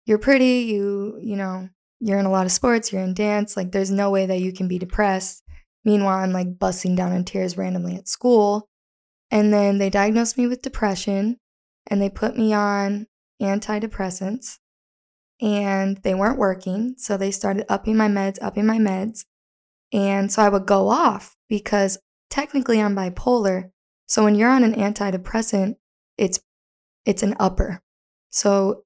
[0.05, 1.67] you're pretty, you, you know,
[1.99, 4.53] you're in a lot of sports, you're in dance, like there's no way that you
[4.53, 5.43] can be depressed.
[5.83, 8.69] Meanwhile, I'm like busting down in tears randomly at school.
[9.31, 11.37] And then they diagnosed me with depression
[11.87, 13.07] and they put me on
[13.41, 14.57] antidepressants.
[15.41, 16.95] and they weren't working.
[16.97, 19.25] So they started upping my meds, upping my meds.
[19.93, 21.97] And so I would go off because
[22.29, 23.71] technically I'm bipolar.
[24.07, 25.75] So when you're on an antidepressant,
[26.17, 26.39] it's
[27.05, 27.81] it's an upper.
[28.29, 28.83] So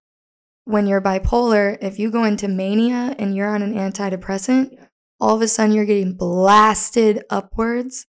[0.65, 4.75] when you're bipolar, if you go into mania and you're on an antidepressant,
[5.19, 8.05] all of a sudden you're getting blasted upwards.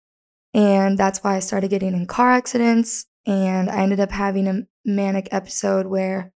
[0.52, 3.06] And that's why I started getting in car accidents.
[3.26, 6.32] And I ended up having a manic episode where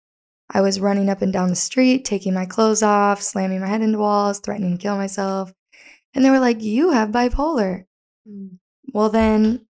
[0.51, 3.81] I was running up and down the street, taking my clothes off, slamming my head
[3.81, 5.53] into walls, threatening to kill myself.
[6.15, 7.85] And they were like, You have bipolar.
[8.93, 9.67] Well, then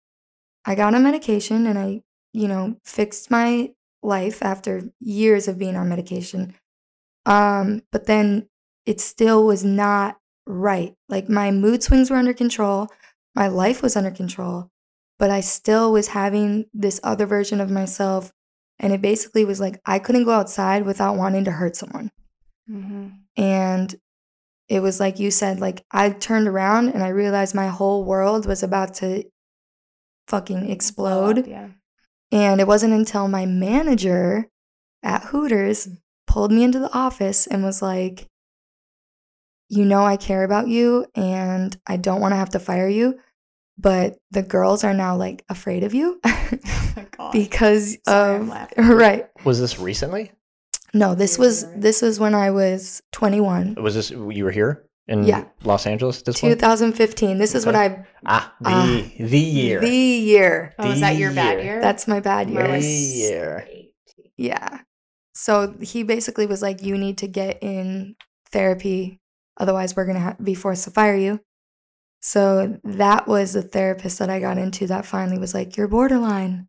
[0.65, 3.73] I got on medication and I, you know, fixed my
[4.03, 6.55] life after years of being on medication.
[7.27, 8.49] Um, but then
[8.87, 10.95] it still was not right.
[11.09, 12.89] Like my mood swings were under control,
[13.35, 14.71] my life was under control,
[15.19, 18.33] but I still was having this other version of myself.
[18.79, 22.11] And it basically was like I couldn't go outside without wanting to hurt someone.
[22.69, 23.09] Mm-hmm.
[23.37, 23.95] And
[24.69, 28.47] it was like you said, like I turned around and I realized my whole world
[28.47, 29.25] was about to
[30.27, 31.47] fucking explode.
[31.47, 31.69] Yeah.
[32.33, 34.49] And it wasn't until my manager
[35.03, 35.89] at Hooters
[36.27, 38.27] pulled me into the office and was like,
[39.69, 43.21] You know, I care about you and I don't want to have to fire you,
[43.79, 46.21] but the girls are now like afraid of you
[47.19, 49.27] Oh because Sorry, I'm of, right.
[49.45, 50.33] Was this recently?
[50.93, 53.77] No, this was this was when I was 21.
[53.81, 55.45] Was this you were here in Yeah.
[55.65, 56.53] Los Angeles this point?
[56.55, 57.39] 2015.
[57.39, 59.81] This is when I Ah, the Ah, the year.
[59.81, 60.75] the year.
[60.79, 61.65] Oh, is that your bad year.
[61.75, 61.81] year?
[61.81, 62.69] That's my bad year.
[62.69, 63.69] The year.
[64.37, 64.81] Yeah.
[65.35, 68.15] So he basically was like, you need to get in
[68.53, 69.21] therapy.
[69.59, 71.41] Otherwise, we're going to ha- be forced to fire you.
[72.27, 76.69] So that was the therapist that I got into that finally was like, you're borderline.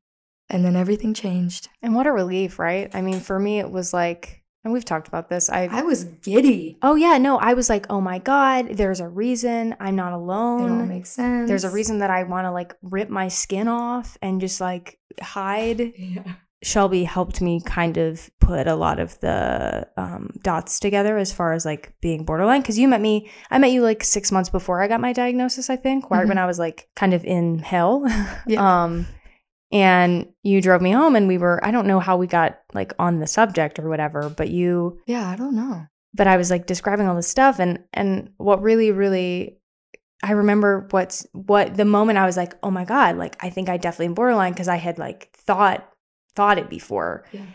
[0.49, 1.69] And then everything changed.
[1.81, 2.93] And what a relief, right?
[2.93, 5.49] I mean, for me, it was like, and we've talked about this.
[5.49, 6.77] I, I was giddy.
[6.81, 10.65] oh yeah, no, I was like, oh my god, there's a reason I'm not alone.
[10.65, 11.47] It all makes sense.
[11.47, 14.99] There's a reason that I want to like rip my skin off and just like
[15.21, 15.93] hide.
[15.97, 16.33] Yeah.
[16.65, 21.53] Shelby helped me kind of put a lot of the um, dots together as far
[21.53, 22.61] as like being borderline.
[22.61, 25.69] Because you met me, I met you like six months before I got my diagnosis.
[25.69, 26.29] I think, right Mhm.
[26.29, 28.03] when I was like kind of in hell.
[28.47, 28.83] Yeah.
[28.83, 29.05] um,
[29.71, 31.63] and you drove me home, and we were.
[31.63, 35.29] I don't know how we got like on the subject or whatever, but you Yeah,
[35.29, 35.85] I don't know.
[36.15, 39.59] but I was like describing all this stuff and and what really really
[40.23, 43.69] I remember what's what the moment I was like, "Oh my god, like I think
[43.69, 45.87] I definitely am borderline" because I had like thought
[46.35, 47.25] thought it before.
[47.31, 47.45] Yeah.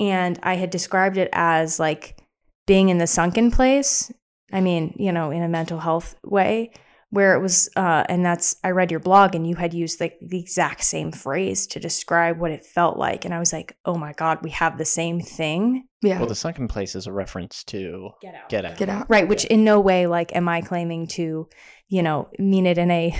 [0.00, 2.18] And I had described it as like
[2.66, 4.12] being in the sunken place.
[4.52, 6.72] I mean, you know, in a mental health way
[7.10, 10.18] where it was uh and that's I read your blog and you had used like
[10.20, 13.94] the exact same phrase to describe what it felt like and I was like, "Oh
[13.94, 16.18] my god, we have the same thing." Yeah.
[16.18, 18.48] Well, the sunken place is a reference to Get out.
[18.48, 18.76] Get Out.
[18.76, 19.06] Get out.
[19.08, 21.48] Right, which in no way like am I claiming to,
[21.88, 23.16] you know, mean it in a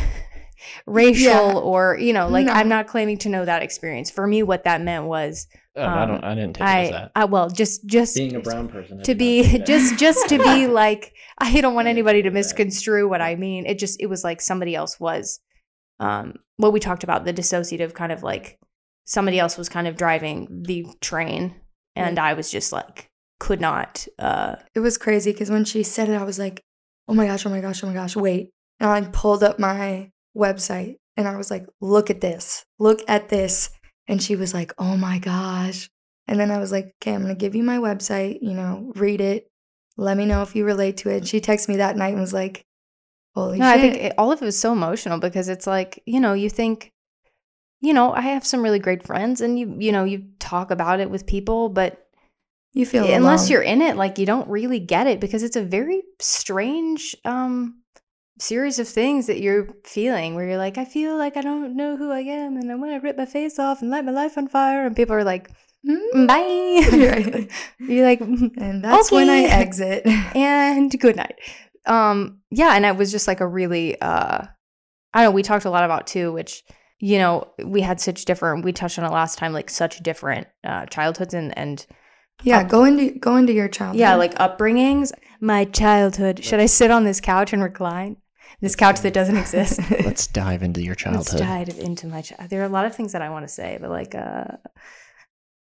[0.87, 1.53] racial Yeah.
[1.55, 2.53] or, you know, like No.
[2.53, 4.11] I'm not claiming to know that experience.
[4.11, 5.46] For me what that meant was
[5.77, 6.24] Oh, I Um, don't.
[6.24, 7.11] I didn't take it as I, that.
[7.16, 9.03] I well, just just Being a brown person.
[9.03, 12.38] To be just just to be like I don't want I anybody to didn't that.
[12.38, 13.66] misconstrue what I mean.
[13.66, 15.40] It just it was like somebody else was
[16.00, 18.59] um what we talked about the dissociative kind of like
[19.05, 21.55] somebody else was kind of driving the train
[21.96, 23.09] and I was just like
[23.40, 26.62] could not uh It was crazy because when she said it, I was like,
[27.09, 28.50] oh my gosh, oh my gosh, oh my gosh, wait.
[28.81, 33.28] And I pulled up my website and I was like, look at this, look at
[33.28, 33.70] this.
[34.06, 35.88] And she was like, oh my gosh.
[36.26, 38.92] And then I was like, okay, I'm going to give you my website, you know,
[38.96, 39.46] read it.
[39.96, 41.18] Let me know if you relate to it.
[41.18, 42.64] And she texted me that night and was like,
[43.34, 43.78] holy No, shit.
[43.78, 46.50] I think it, all of it was so emotional because it's like, you know, you
[46.50, 46.90] think,
[47.80, 51.00] you know, I have some really great friends and you, you know, you talk about
[51.00, 52.04] it with people, but
[52.72, 53.50] you feel unless alone.
[53.52, 57.83] you're in it, like you don't really get it because it's a very strange um
[58.38, 61.96] series of things that you're feeling where you're like, I feel like I don't know
[61.96, 64.36] who I am and I want to rip my face off and light my life
[64.36, 64.86] on fire.
[64.86, 65.50] And people are like,
[65.86, 66.26] Mm.
[66.26, 67.46] bye.
[67.78, 70.06] You're like, And that's when I exit.
[70.34, 71.34] and good night.
[71.84, 74.38] Um, yeah, and it was just like a really uh
[75.12, 76.62] I don't know, we talked a lot about too, which
[77.00, 80.46] you know, we had such different we touched on it last time, like such different
[80.64, 81.84] uh childhoods and and
[82.42, 84.00] yeah, Up- go into go into your childhood.
[84.00, 85.12] yeah, like upbringings.
[85.40, 86.42] My childhood.
[86.42, 88.16] Should I sit on this couch and recline?
[88.64, 89.79] This couch that doesn't exist.
[89.90, 91.38] Let's dive into your Let's childhood.
[91.40, 92.48] dive into my child.
[92.48, 94.46] There are a lot of things that I want to say, but like uh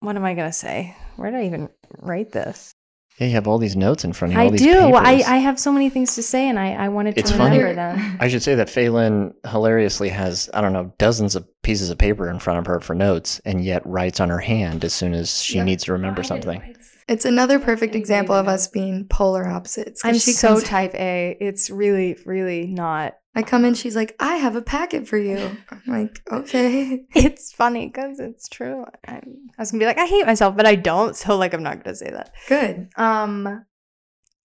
[0.00, 0.94] what am I gonna say?
[1.16, 2.74] Where did I even write this?
[3.18, 4.42] Yeah, you have all these notes in front of you.
[4.42, 4.94] I all these do.
[4.94, 5.26] I, papers.
[5.26, 7.58] I have so many things to say and I, I wanted to It's funny.
[7.58, 8.16] remember them.
[8.20, 12.28] I should say that Phelan hilariously has, I don't know, dozens of pieces of paper
[12.28, 15.40] in front of her for notes, and yet writes on her hand as soon as
[15.42, 15.64] she Yeah.
[15.64, 16.60] needs to remember something.
[17.08, 20.04] It's another perfect example of us being polar opposites.
[20.04, 21.36] I'm so comes- type A.
[21.40, 23.14] It's really, really not.
[23.34, 25.38] I come in, she's like, I have a packet for you.
[25.70, 27.04] I'm like, okay.
[27.14, 28.84] It's funny because it's true.
[29.06, 29.22] i I
[29.58, 31.16] was gonna be like, I hate myself, but I don't.
[31.16, 32.32] So like, I'm not gonna say that.
[32.48, 32.90] Good.
[32.96, 33.64] Um.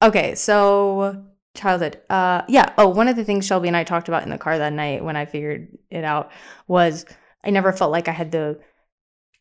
[0.02, 2.00] Okay, so childhood.
[2.10, 2.72] Uh, yeah.
[2.76, 5.04] Oh, one of the things Shelby and I talked about in the car that night
[5.04, 6.32] when I figured it out
[6.66, 7.04] was
[7.44, 8.58] I never felt like I had the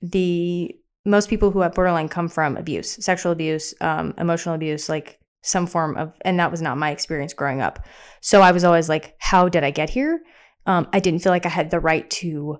[0.01, 5.19] the most people who have borderline come from abuse, sexual abuse, um, emotional abuse, like
[5.41, 7.85] some form of, and that was not my experience growing up.
[8.21, 10.21] So I was always like, how did I get here?
[10.67, 12.59] Um, I didn't feel like I had the right to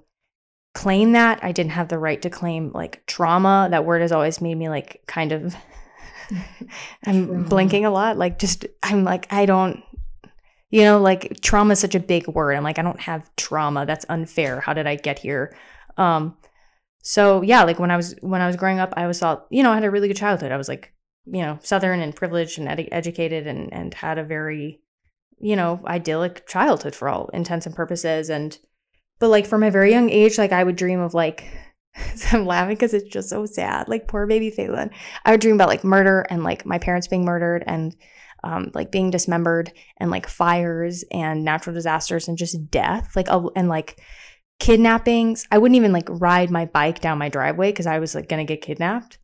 [0.73, 1.43] claim that.
[1.43, 3.67] I didn't have the right to claim like trauma.
[3.69, 5.55] That word has always made me like kind of
[7.05, 7.43] I'm Trauma.
[7.47, 8.17] blinking a lot.
[8.17, 9.83] Like just I'm like I don't
[10.69, 12.53] you know, like trauma is such a big word.
[12.53, 13.85] I'm like I don't have trauma.
[13.85, 14.61] That's unfair.
[14.61, 15.55] How did I get here?
[15.97, 16.37] Um
[17.01, 19.63] so yeah, like when I was when I was growing up, I always thought, you
[19.63, 20.51] know, I had a really good childhood.
[20.51, 20.93] I was like,
[21.25, 24.81] you know, southern and privileged and ed- educated and and had a very
[25.43, 28.59] you know, idyllic childhood for all intents and purposes and
[29.19, 31.45] but like from a very young age, like I would dream of like
[32.31, 33.87] I'm laughing because it's just so sad.
[33.87, 34.91] Like poor baby Phelan.
[35.25, 37.95] I would dream about like murder and like my parents being murdered and
[38.43, 43.15] um, like being dismembered and like fires and natural disasters and just death.
[43.15, 43.99] Like a- and like
[44.61, 45.47] kidnappings.
[45.51, 48.45] I wouldn't even like ride my bike down my driveway because I was like gonna
[48.45, 49.17] get kidnapped.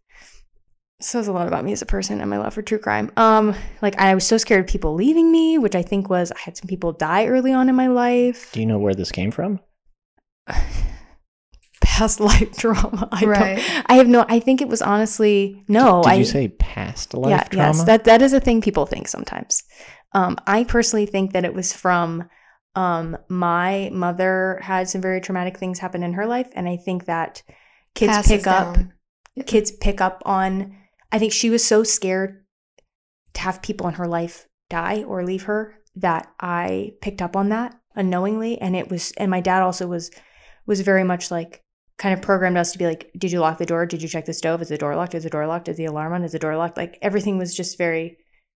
[1.00, 3.12] Says a lot about me as a person and my love for true crime.
[3.18, 6.40] Um, like I was so scared of people leaving me, which I think was I
[6.40, 8.52] had some people die early on in my life.
[8.52, 9.60] Do you know where this came from?
[11.84, 13.08] Past life trauma.
[13.12, 13.58] I Right.
[13.58, 13.86] don't.
[13.88, 14.26] I have no.
[14.28, 16.02] I think it was honestly no.
[16.02, 17.78] Did I, you say past life yeah, trauma?
[17.78, 19.62] Yes, that that is a thing people think sometimes.
[20.14, 22.28] Um, I personally think that it was from
[22.78, 27.06] um, my mother had some very traumatic things happen in her life, and I think
[27.06, 27.42] that
[27.96, 28.94] kids Passes pick up down.
[29.46, 30.76] kids pick up on.
[31.12, 32.44] I think she was so scared
[33.34, 37.50] to have people in her life die or leave her that I picked up on
[37.50, 39.12] that unknowingly, and it was.
[39.18, 40.12] And my dad also was
[40.68, 41.62] was very much like
[41.98, 43.86] kind of programmed us to be like, did you lock the door?
[43.88, 44.62] Did you check the stove?
[44.62, 45.16] Is the door locked?
[45.16, 45.68] Is the door locked?
[45.68, 46.24] Is the alarm on?
[46.24, 46.78] Is the door locked?
[46.78, 48.18] Like everything was just very,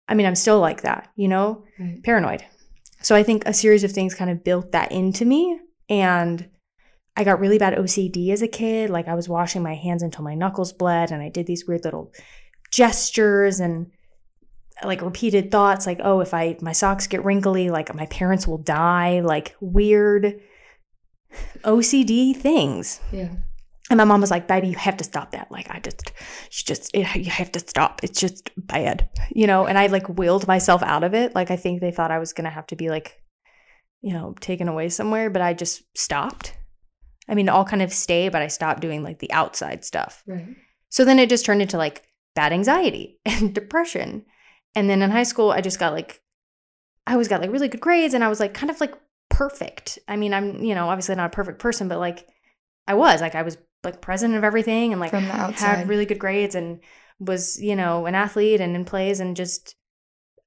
[0.08, 2.02] I mean, I'm still like that, you know, Right.
[2.02, 2.42] paranoid.
[3.00, 5.58] So I think a series of things kind of built that into me.
[5.88, 6.48] And
[7.16, 8.90] I got really bad OCD as a kid.
[8.90, 11.84] Like I was washing my hands until my knuckles bled and I did these weird
[11.84, 12.12] little
[12.70, 13.90] gestures and
[14.84, 18.58] like repeated thoughts like, oh, if I, my socks get wrinkly, like my parents will
[18.58, 20.40] die, like weird
[21.64, 23.00] OCD things.
[23.12, 23.30] Yeah.
[23.90, 25.50] And my mom was like, baby, you have to stop that.
[25.50, 26.12] Like, I just,
[26.50, 28.04] you just, it, you have to stop.
[28.04, 29.66] It's just bad, you know?
[29.66, 31.34] And I like willed myself out of it.
[31.34, 33.22] Like, I think they thought I was going to have to be like,
[34.02, 36.54] you know, taken away somewhere, but I just stopped.
[37.28, 40.22] I mean, I'll kind of stay, but I stopped doing like the outside stuff.
[40.26, 40.46] Right.
[40.88, 44.24] So then it just turned into like bad anxiety and depression.
[44.74, 46.22] And then in high school, I just got like,
[47.06, 48.94] I always got like really good grades and I was like kind of like
[49.30, 49.98] perfect.
[50.06, 52.26] I mean, I'm, you know, obviously not a perfect person, but like
[52.86, 55.76] I was, like I was like president of everything and like From the outside.
[55.76, 56.80] had really good grades and
[57.18, 59.74] was, you know, an athlete and in plays and just,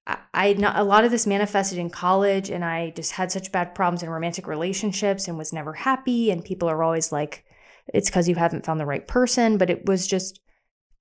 [0.08, 3.52] I, I not, a lot of this manifested in college and I just had such
[3.52, 6.32] bad problems in romantic relationships and was never happy.
[6.32, 7.46] And people are always like,
[7.94, 9.58] it's because you haven't found the right person.
[9.58, 10.40] But it was just,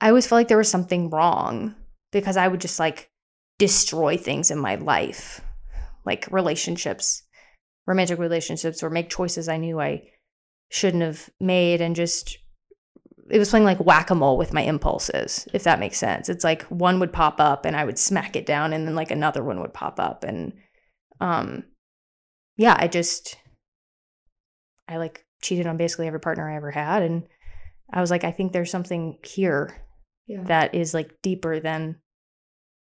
[0.01, 1.75] I always felt like there was something wrong
[2.13, 3.11] because I would just like
[3.59, 5.41] destroy things in my life,
[6.07, 7.23] like relationships,
[7.87, 10.05] romantic relationships, or make choices I knew I
[10.71, 11.81] shouldn't have made.
[11.83, 12.39] And just,
[13.29, 16.29] it was playing like whack a mole with my impulses, if that makes sense.
[16.29, 19.11] It's like one would pop up and I would smack it down, and then like
[19.11, 20.25] another one would pop up.
[20.25, 20.55] And,
[21.21, 21.65] um,
[22.57, 23.37] yeah, I just,
[24.89, 27.03] I like cheated on basically every partner I ever had.
[27.03, 27.25] And
[27.93, 29.77] I was like, I think there's something here
[30.27, 30.43] Yeah.
[30.45, 31.97] that is like deeper than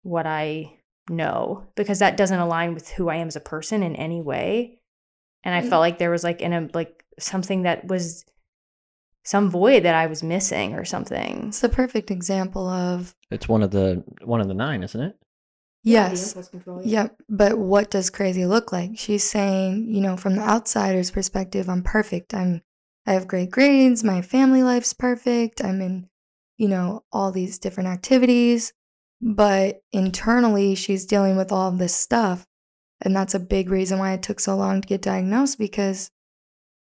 [0.02, 3.94] what I know because that doesn't align with who I am as a person in
[3.96, 4.78] any way.
[5.44, 5.68] And I Mm.
[5.68, 8.24] felt like there was like in a like something that was
[9.24, 11.48] some void that I was missing or something.
[11.48, 15.16] It's the perfect example of It's one of the one of the nine, isn't it?
[15.82, 16.36] yes.
[16.84, 17.16] Yep.
[17.28, 18.92] But what does crazy look like?
[18.98, 22.34] She's saying, you know, from the outsider's perspective, I'm perfect.
[22.34, 22.62] I'm
[23.06, 25.64] I have great grades, my family life's perfect.
[25.64, 26.08] I'm in,
[26.58, 28.72] you know, all these different activities,
[29.22, 32.46] but internally she's dealing with all of this stuff.
[33.00, 36.10] And that's a big reason why it took so long to get diagnosed because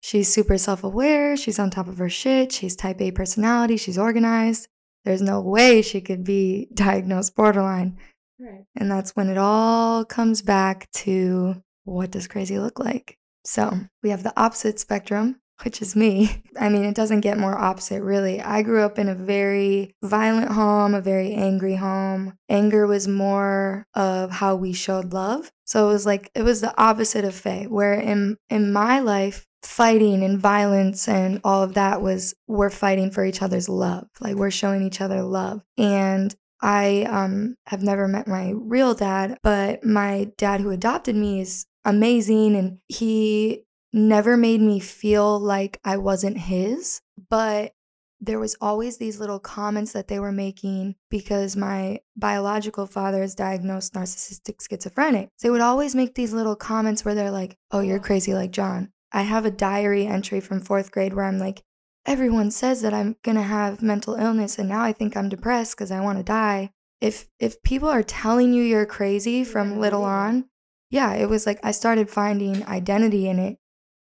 [0.04, 4.68] she's super self-aware, she's on top of her shit, she's type A personality, she's organized.
[5.06, 7.98] There's no way she could be diagnosed borderline.
[8.38, 8.64] Right.
[8.76, 13.16] And that's when it all comes back to what does crazy look like?
[13.44, 16.42] So we have the opposite spectrum which is me.
[16.60, 18.40] I mean, it doesn't get more opposite, really.
[18.40, 22.36] I grew up in a very violent home, a very angry home.
[22.48, 25.50] Anger was more of how we showed love.
[25.64, 29.46] So it was like it was the opposite of Faye, where in in my life,
[29.64, 34.08] fighting and violence and all of that was we're fighting for each other's love.
[34.20, 35.62] Like we're showing each other love.
[35.78, 41.40] And I um, have never met my real dad, but my dad who adopted me
[41.40, 47.00] is amazing and he never made me feel like I wasn't his,
[47.30, 47.72] but
[48.20, 53.34] there was always these little comments that they were making because my biological father is
[53.34, 55.28] diagnosed narcissistic schizophrenic.
[55.42, 58.90] They would always make these little comments where they're like, "Oh, you're crazy like John."
[59.14, 61.62] I have a diary entry from 4th grade where I'm like,
[62.04, 65.76] "Everyone says that I'm going to have mental illness and now I think I'm depressed
[65.78, 70.04] cuz I want to die." If if people are telling you you're crazy from little
[70.04, 70.46] on,
[70.90, 73.58] yeah, it was like I started finding identity in it.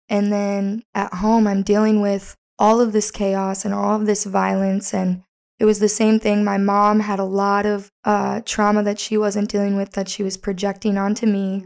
[0.08, 4.24] And then at home, I'm dealing with all of this chaos and all of this
[4.24, 4.94] violence.
[4.94, 5.22] And
[5.58, 6.44] it was the same thing.
[6.44, 10.22] My mom had a lot of uh, trauma that she wasn't dealing with that she
[10.22, 11.64] was projecting onto me.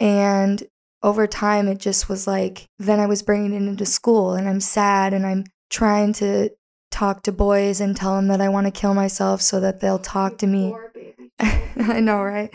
[0.00, 0.62] And
[1.04, 4.58] over time, it just was like, then I was bringing it into school and I'm
[4.58, 6.48] sad and I'm trying to
[6.90, 9.98] talk to boys and tell them that I want to kill myself so that they'll
[9.98, 10.74] talk to me.
[11.38, 12.50] I know, right?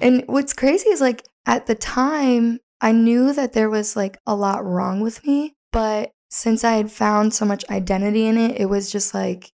[0.00, 4.36] And what's crazy is like at the time, I knew that there was like a
[4.36, 8.66] lot wrong with me, but since I had found so much identity in it, it
[8.66, 9.50] was just like,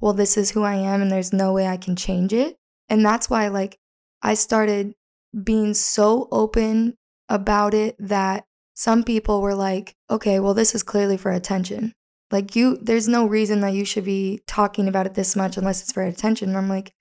[0.00, 2.56] well, this is who I am and there's no way I can change it.
[2.90, 3.78] And that's why like
[4.20, 4.92] I started
[5.42, 6.96] being so open
[7.28, 8.44] about it that
[8.74, 11.92] some people were like, okay, well, this is clearly for attention.
[12.30, 15.82] Like, you, there's no reason that you should be talking about it this much unless
[15.82, 16.48] it's for attention.
[16.48, 16.92] And I'm like,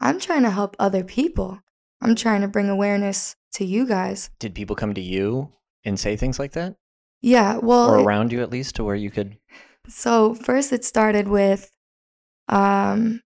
[0.00, 1.60] I'm trying to help other people.
[2.00, 4.30] I'm trying to bring awareness to you guys.
[4.38, 5.52] Did people come to you
[5.84, 6.76] and say things like that?
[7.22, 9.38] Yeah, well, or it- around you at least to where you could
[9.88, 11.70] So first it started with
[12.48, 13.22] um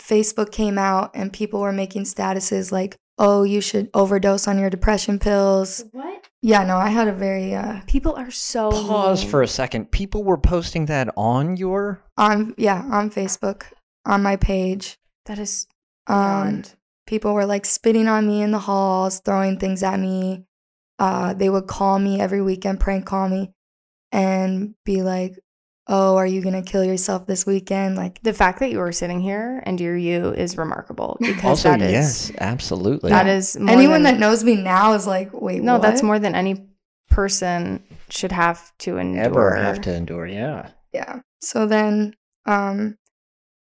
[0.00, 4.70] Facebook came out and people were making statuses like, "Oh, you should overdose on your
[4.70, 6.28] depression pills." What?
[6.40, 9.30] Yeah, no, I had a very uh People are so pause mean.
[9.30, 9.90] for a second.
[9.90, 13.64] People were posting that on your on yeah, on Facebook,
[14.06, 14.98] on my page.
[15.26, 15.66] That is
[16.06, 16.16] Um
[16.62, 16.74] beyond.
[17.06, 20.44] people were like spitting on me in the halls, throwing things at me.
[20.98, 23.52] Uh they would call me every weekend, prank call me
[24.12, 25.34] and be like,
[25.88, 28.92] "Oh, are you going to kill yourself this weekend?" Like the fact that you are
[28.92, 33.10] sitting here and you're you is remarkable because Also, that is yes, absolutely.
[33.10, 36.18] That is more anyone than, that knows me now is like, "Wait, no, that's more
[36.18, 36.68] than any
[37.10, 39.24] person should have to endure.
[39.24, 40.26] ever have to endure.
[40.26, 40.70] Yeah.
[40.92, 42.14] yeah so then
[42.46, 42.96] um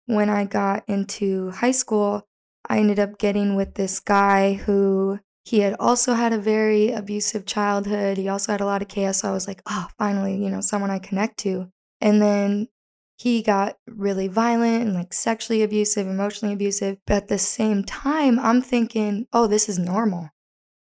[0.06, 2.26] when i got into high school
[2.68, 7.46] i ended up getting with this guy who he had also had a very abusive
[7.46, 10.50] childhood he also had a lot of chaos so i was like oh finally you
[10.50, 11.70] know someone i connect to
[12.00, 12.68] and then
[13.18, 18.38] he got really violent and like sexually abusive emotionally abusive but at the same time
[18.38, 20.30] i'm thinking oh this is normal.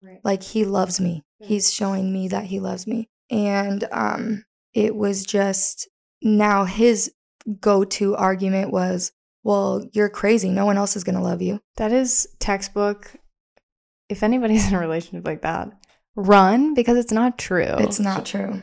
[0.03, 0.19] Right.
[0.23, 1.23] like he loves me.
[1.39, 3.09] He's showing me that he loves me.
[3.31, 5.87] And um it was just
[6.21, 7.11] now his
[7.59, 9.11] go-to argument was
[9.43, 10.49] well you're crazy.
[10.49, 11.59] No one else is going to love you.
[11.77, 13.15] That is textbook.
[14.09, 15.71] If anybody's in a relationship like that,
[16.15, 17.75] run because it's not true.
[17.79, 18.61] it's not true.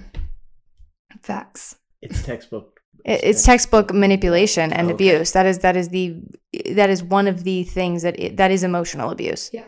[1.22, 2.80] Facts It's textbook.
[3.05, 4.94] It- it's textbook manipulation and Okay.
[4.94, 5.32] abuse.
[5.32, 6.16] That is that is the
[6.74, 9.50] that is one of the things that it, that is emotional abuse.
[9.53, 9.64] Yeah.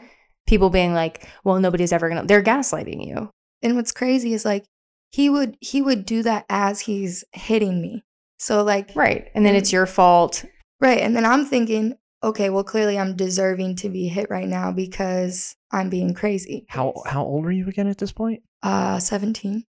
[0.47, 3.31] People being like, "Well, nobody's ever gonna." They're gaslighting you.
[3.63, 4.65] and what's crazy is like
[5.11, 8.03] he would he would do that as he's hitting me
[8.39, 9.29] so like Right.
[9.35, 10.45] And then it's your fault.
[10.81, 14.71] right and then i'm thinking okay well clearly i'm deserving to be hit right now
[14.73, 18.43] because i'm being crazy How how old are you again at this point?
[18.63, 19.65] uh 17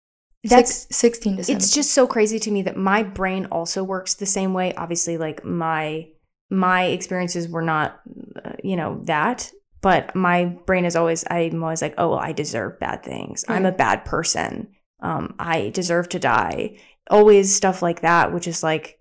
[0.44, 3.84] That's- Six, 16 to 17 It's just so crazy to me that my brain also
[3.84, 4.74] works the same way.
[4.76, 6.08] Obviously, like my
[6.50, 8.02] my experiences were not,
[8.44, 9.52] uh, you know, that.
[9.82, 13.44] But my brain is always, I'm always like, oh, well, I deserve bad things.
[13.48, 14.68] I'm a bad person.
[15.00, 16.78] Um, I deserve to die.
[17.10, 19.00] Always stuff like that, which is like,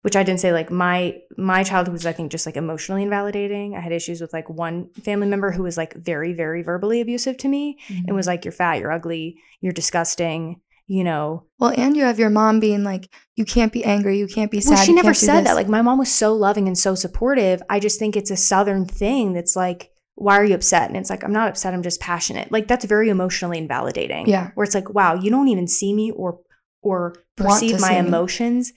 [0.00, 0.52] which I didn't say.
[0.52, 3.74] Like my my childhood was, I think, just like emotionally invalidating.
[3.76, 7.36] I had issues with like one family member who was like very, very verbally abusive
[7.38, 8.04] to me, Mm-hmm.
[8.06, 8.78] and was like, "You're fat.
[8.78, 9.36] You're ugly.
[9.60, 13.82] You're disgusting." You know, well and you have your mom being like you can't be
[13.86, 15.54] angry you can't be sad well, she never said that.
[15.54, 17.62] Like my mom was so loving and so supportive.
[17.70, 20.88] I just think it's a southern thing that's like, why are you upset?
[20.88, 22.52] And it's like, I'm not upset, I'm just passionate.
[22.52, 24.28] Like that's very emotionally invalidating.
[24.28, 24.50] Yeah.
[24.56, 26.38] Where it's like, wow, you don't even see me or
[26.82, 28.06] or perceive my see me.
[28.08, 28.72] emotions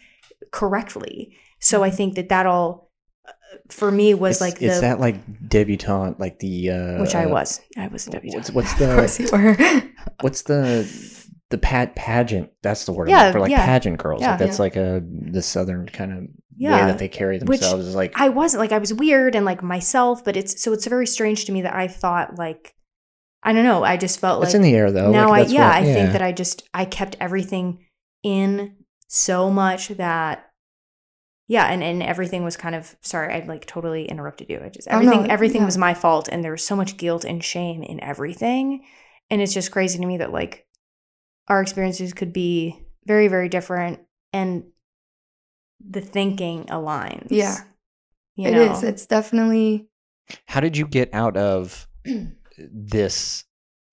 [0.51, 1.35] correctly.
[1.59, 2.91] So I think that that all
[3.27, 3.31] uh,
[3.69, 5.17] for me was It's- like it's the that like
[5.49, 7.59] debutante, like the uh, which I was.
[7.77, 8.53] I was a What's debutante.
[8.53, 9.83] what's of course the you were
[10.21, 12.51] what's the the pat pageant.
[12.61, 13.09] That's the word.
[13.09, 13.65] Yeah, for like yeah.
[13.65, 14.21] pageant girls.
[14.21, 14.31] Yeah.
[14.31, 16.19] Like that's like a the southern kind of
[16.59, 17.87] way that they carry which themselves.
[17.87, 20.87] is like I wasn't like I was weird and like myself, but it's so it's
[20.87, 22.73] very strange to me that I thought like
[23.43, 23.83] I don't know.
[23.83, 25.11] I just felt it's like in the air though.
[25.11, 27.85] now like, I yeah what- I think that I just I kept everything
[28.23, 28.75] in
[29.07, 30.49] so much that
[31.47, 34.59] yeah and and everything was kind of sorry I like totally interrupted you.
[34.61, 37.23] I just Oh, no, everything everything was my fault and there was so much guilt
[37.23, 38.83] and shame in everything
[39.29, 40.66] and it's just crazy to me that like
[41.47, 43.99] our experiences could be very very different
[44.33, 44.63] and
[45.87, 47.27] the thinking aligns.
[47.29, 47.55] Yeah.
[48.35, 48.71] You It know?
[48.73, 48.83] is.
[48.83, 49.87] It's definitely
[50.47, 51.87] How did you get out of
[52.57, 53.43] this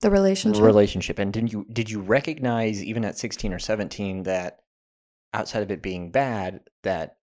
[0.01, 0.63] the relationship.
[0.63, 1.19] relationship?
[1.19, 4.61] And did you did you recognize even at 16 or 17 that
[5.33, 7.17] outside of it being bad that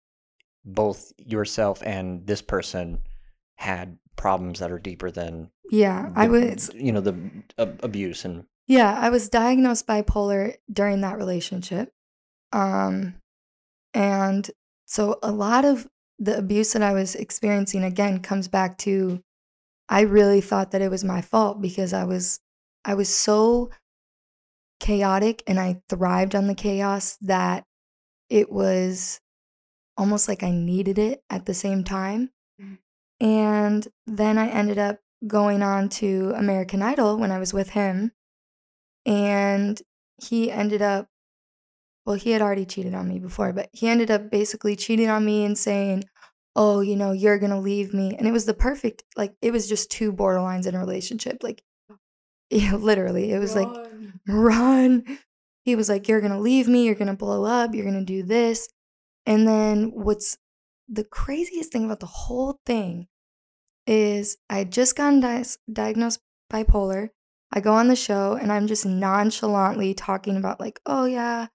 [0.64, 3.00] both yourself and this person
[3.56, 7.16] had problems that are deeper than yeah, I was you know the
[7.58, 11.92] ab- abuse and Yeah, I was diagnosed bipolar during that relationship.
[12.52, 13.16] Um
[13.94, 14.48] and
[14.86, 15.88] so a lot of
[16.20, 19.24] the abuse that I was experiencing again comes back to
[19.88, 22.38] I really thought that it was my fault because I was
[22.84, 23.70] I was so
[24.78, 27.64] chaotic and I thrived on the chaos that
[28.28, 29.20] it was
[29.96, 32.30] almost like I needed it at the same time.
[33.20, 38.12] And then I ended up going on to American Idol when I was with him
[39.10, 39.82] and
[40.22, 41.06] he ended up
[42.06, 45.24] well he had already cheated on me before but he ended up basically cheating on
[45.24, 46.04] me and saying
[46.54, 49.68] oh you know you're gonna leave me and it was the perfect like it was
[49.68, 51.62] just two borderlines in a relationship like
[52.50, 53.68] yeah literally it was like
[54.28, 55.18] run.
[55.64, 58.68] He was like you're gonna leave me you're gonna blow up you're gonna do this
[59.26, 60.38] and then what's
[60.88, 63.06] the craziest thing about the whole thing
[63.86, 66.20] is i had just gotten di- diagnosed
[66.52, 67.08] bipolar
[67.52, 71.46] I go on the show and I'm just nonchalantly talking about, like, oh, yeah,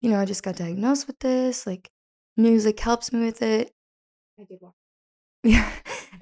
[0.00, 1.66] you know, I just got diagnosed with this.
[1.66, 1.90] Like,
[2.36, 3.72] music helps me with it.
[4.38, 4.74] I did walk.
[5.42, 5.70] Yeah.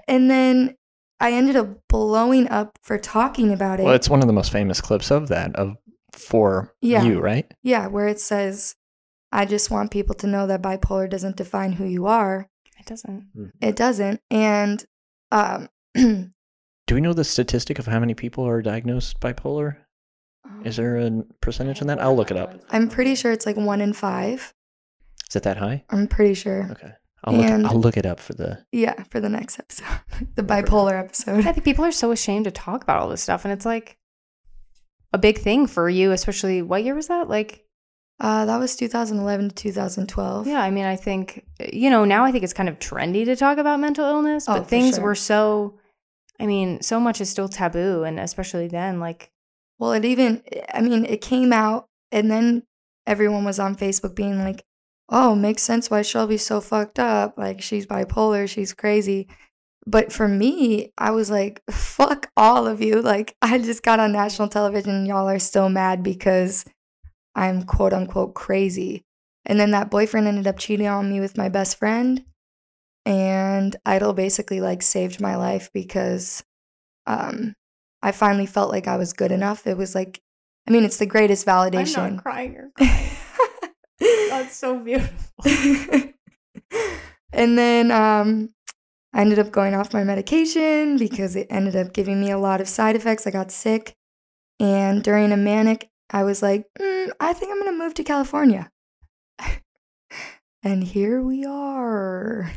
[0.07, 0.76] And then
[1.20, 3.85] I ended up blowing up for talking about it.
[3.85, 5.76] well it's one of the most famous clips of that of
[6.12, 7.03] for Yeah.
[7.03, 8.76] you right yeah, where it says,
[9.33, 12.49] I just want people to know that bipolar doesn't define who you are.
[12.79, 13.29] It doesn't.
[13.61, 14.20] It doesn't.
[14.31, 14.85] And,
[15.33, 15.68] um,
[16.89, 19.76] do we know the statistic of how many people are diagnosed bipolar
[20.64, 21.11] is there a
[21.41, 24.53] percentage on that i'll look it up I'm pretty sure it's like one in five.
[25.30, 26.68] is it that high I'm pretty sure.
[26.72, 26.93] okay
[27.24, 29.86] i'll look, And- I'll look it up for the Yeah, for the next episode,
[30.34, 31.47] the bipolar episode.
[31.47, 33.97] I think people are so ashamed to talk about all this stuff, and it's like
[35.12, 36.61] a big thing for you, especially.
[36.62, 37.28] What year was that?
[37.28, 37.64] Like,
[38.20, 40.47] Uh, that was 2011 to 2012.
[40.47, 42.24] yeah, I mean, I think you know now.
[42.24, 44.95] I think it's kind of trendy to talk about mental illness, Oh, but for things
[44.97, 45.05] sure.
[45.05, 45.78] were so.
[46.41, 49.30] I mean, so much is still taboo, and especially then, like,
[49.78, 52.64] Well, it even, eh, I mean, it came out, and then
[53.07, 54.64] everyone was on Facebook being like,
[55.09, 57.34] oh, makes sense why Shelby's so fucked up.
[57.39, 59.28] Like, she's bipolar, she's crazy.
[59.86, 63.01] But for me, I was like, fuck all of you.
[63.03, 66.64] Like, I just got on national television, and y'all are still mad because
[67.34, 69.05] I'm quote unquote crazy.
[69.47, 72.24] And then that boyfriend ended up cheating on me with my best friend.
[73.05, 76.45] And Idol basically like saved my life because
[77.07, 77.55] um,
[78.03, 79.67] I finally felt like I was good enough.
[79.67, 80.21] It was like,
[80.67, 81.99] I mean, it's the greatest validation.
[81.99, 82.71] I'm not crying.
[84.01, 85.45] You're so beautiful.
[87.33, 88.51] and then um,
[89.15, 92.61] I ended up going off my medication because it ended up giving me a lot
[92.61, 93.27] of side effects.
[93.27, 93.95] I got sick.
[94.61, 98.05] And during a manic, I was like, mm, I think I'm going to move to
[98.05, 98.71] California.
[100.63, 102.53] and here we are.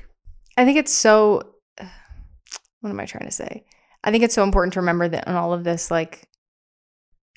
[0.62, 1.42] I think it's so.
[2.82, 3.64] What am I trying to say?
[4.04, 6.28] I think it's so important to remember that in all of this, like,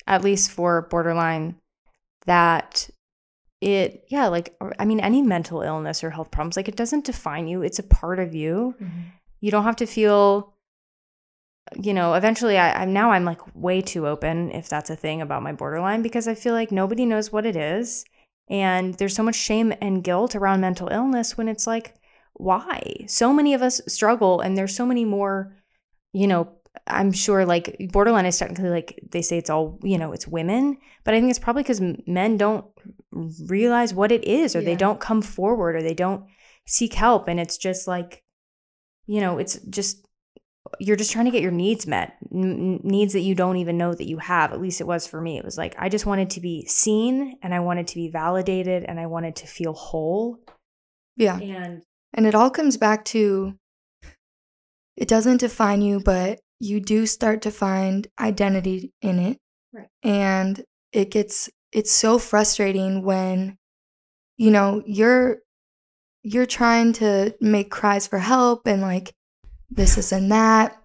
[0.07, 1.57] at least for borderline,
[2.25, 2.89] that
[3.61, 7.47] it, yeah, like, I mean, any mental illness or health problems, like, it doesn't define
[7.47, 7.61] you.
[7.61, 8.73] It's a part of you.
[8.81, 9.01] Mm-hmm.
[9.39, 10.55] You don't have to feel,
[11.79, 15.21] you know, eventually, I, I'm now I'm like way too open, if that's a thing
[15.21, 18.03] about my borderline, because I feel like nobody knows what it is.
[18.49, 21.93] And there's so much shame and guilt around mental illness when it's like,
[22.35, 23.05] why?
[23.07, 25.55] So many of us struggle, and there's so many more,
[26.13, 26.49] you know,
[26.87, 30.77] I'm sure like borderline is technically like they say it's all, you know, it's women,
[31.03, 32.65] but I think it's probably because men don't
[33.47, 36.25] realize what it is, or they don't come forward, or they don't
[36.67, 37.27] seek help.
[37.27, 38.23] And it's just like,
[39.07, 40.05] you know, it's just,
[40.79, 43.93] you're just trying to get your needs met, n- needs that you don't even know
[43.93, 44.51] that you have.
[44.51, 45.37] At least it was for me.
[45.37, 48.83] It was like, I just wanted to be seen and I wanted to be validated
[48.83, 50.39] and I wanted to feel whole.
[51.15, 51.39] Yeah.
[51.39, 51.83] And
[52.15, 53.55] And it all comes back to
[54.97, 59.37] it doesn't define you, but you do start to find identity in it.
[59.73, 59.89] Right.
[60.01, 60.63] And
[60.93, 63.57] it gets it's so frustrating when
[64.37, 65.39] you know you're
[66.23, 69.13] you're trying to make cries for help and like
[69.69, 70.81] this is and that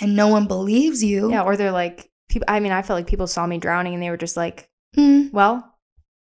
[0.00, 3.06] and no one believes you Yeah, or they're like people I mean, I felt like
[3.06, 5.75] people saw me drowning and they were just like, Mm, "Well,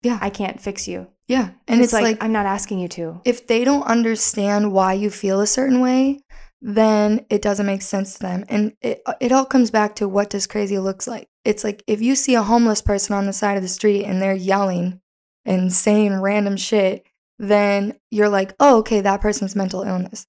[0.02, 0.20] yeah.
[0.22, 1.46] I can't fix you." yeah.
[1.46, 3.22] And, And, it's, it's, like, like, I'm not asking you to.
[3.26, 6.20] if they don't understand why you feel a certain way
[6.62, 8.46] then it doesn't make sense to them.
[8.48, 11.28] And it, it all comes back to what does crazy looks like.
[11.44, 14.22] It's like if you see a homeless person on the side of the street and
[14.22, 15.02] they're yelling
[15.44, 17.06] and saying random shit
[17.40, 20.28] then you're like oh okay that person's mental illness.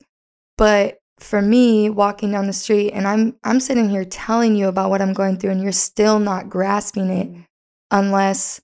[0.56, 4.90] But for me walking down the street and i'm i'm sitting here telling you about
[4.90, 7.44] what i'm going through and you're still not grasping it mm.
[7.92, 8.60] unless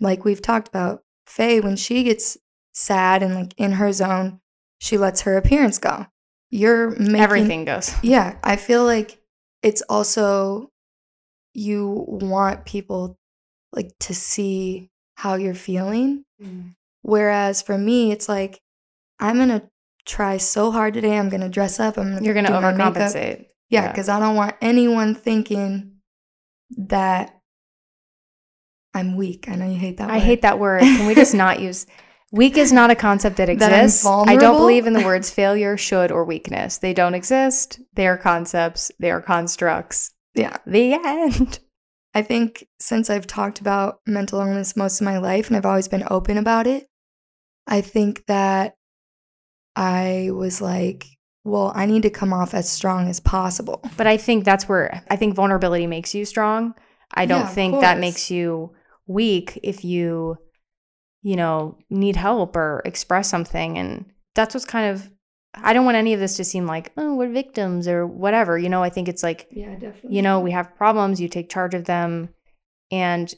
[0.00, 2.36] like we've talked about faye when she gets
[2.72, 4.40] sad and like in her zone
[4.78, 6.06] she lets her appearance go
[6.50, 7.92] you're making Everything goes.
[8.02, 9.20] yeah i feel like
[9.62, 10.70] it's also
[11.54, 13.18] you want people
[13.72, 16.74] like to see how you're feeling mm.
[17.02, 18.60] whereas for me it's like
[19.18, 19.68] i'm gonna
[20.06, 22.72] try so hard today i'm gonna dress up i'm gonna You're going to do my
[22.72, 22.94] makeup.
[22.94, 23.46] overcompensate.
[23.68, 23.88] yeah Yeah.
[23.90, 25.96] because i don't want anyone thinking
[26.76, 27.37] that
[28.98, 30.12] i'm weak i know you hate that word.
[30.14, 30.24] I word.
[30.24, 30.80] hate that word.
[30.80, 31.86] Can we just not use
[32.32, 34.04] weak is not a concept that That exists.
[34.06, 36.78] I don't believe in the words failure, should, or weakness.
[36.78, 37.80] They don't exist.
[37.94, 38.90] They are concepts.
[38.98, 40.12] They are constructs.
[40.34, 41.60] yeah The end.
[42.14, 45.88] I think since I've talked about mental illness most of my life and I've always
[45.88, 46.86] been open about it,
[47.66, 48.74] I think that
[49.76, 51.06] I was like,
[51.44, 53.82] well, I need to come off as strong as possible.
[53.96, 56.74] But I think that's where I think vulnerability makes you strong.
[57.14, 58.72] I don't Yeah, think that makes you
[59.08, 60.36] weak if you,
[61.22, 63.76] you know, need help or express something.
[63.78, 64.04] And
[64.36, 65.10] that's what's kind of,
[65.54, 68.56] I don't want any of this to seem like, oh, we're victims or whatever.
[68.56, 70.14] You know, I think it's like, Yeah, definitely.
[70.14, 72.28] you know, we have problems, you take charge of them.
[72.92, 73.34] And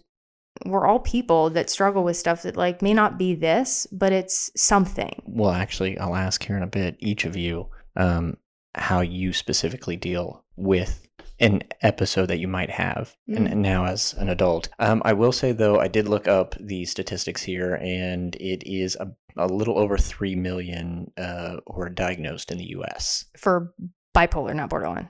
[0.66, 4.50] we're all people that struggle with stuff that like may not be this, but it's
[4.60, 5.22] something.
[5.24, 8.36] Well, actually, I'll ask here in a bit, each of you, um,
[8.74, 11.06] how you specifically deal with
[11.40, 13.52] an episode that you might have and, Mm.
[13.52, 14.68] and now as an adult.
[14.78, 18.96] Um, I will say, though, I did look up the statistics here, and it is
[19.00, 23.24] a, a little over 3 million uh, who are diagnosed in the U.S.
[23.38, 23.72] for
[24.14, 25.08] bipolar, not borderline.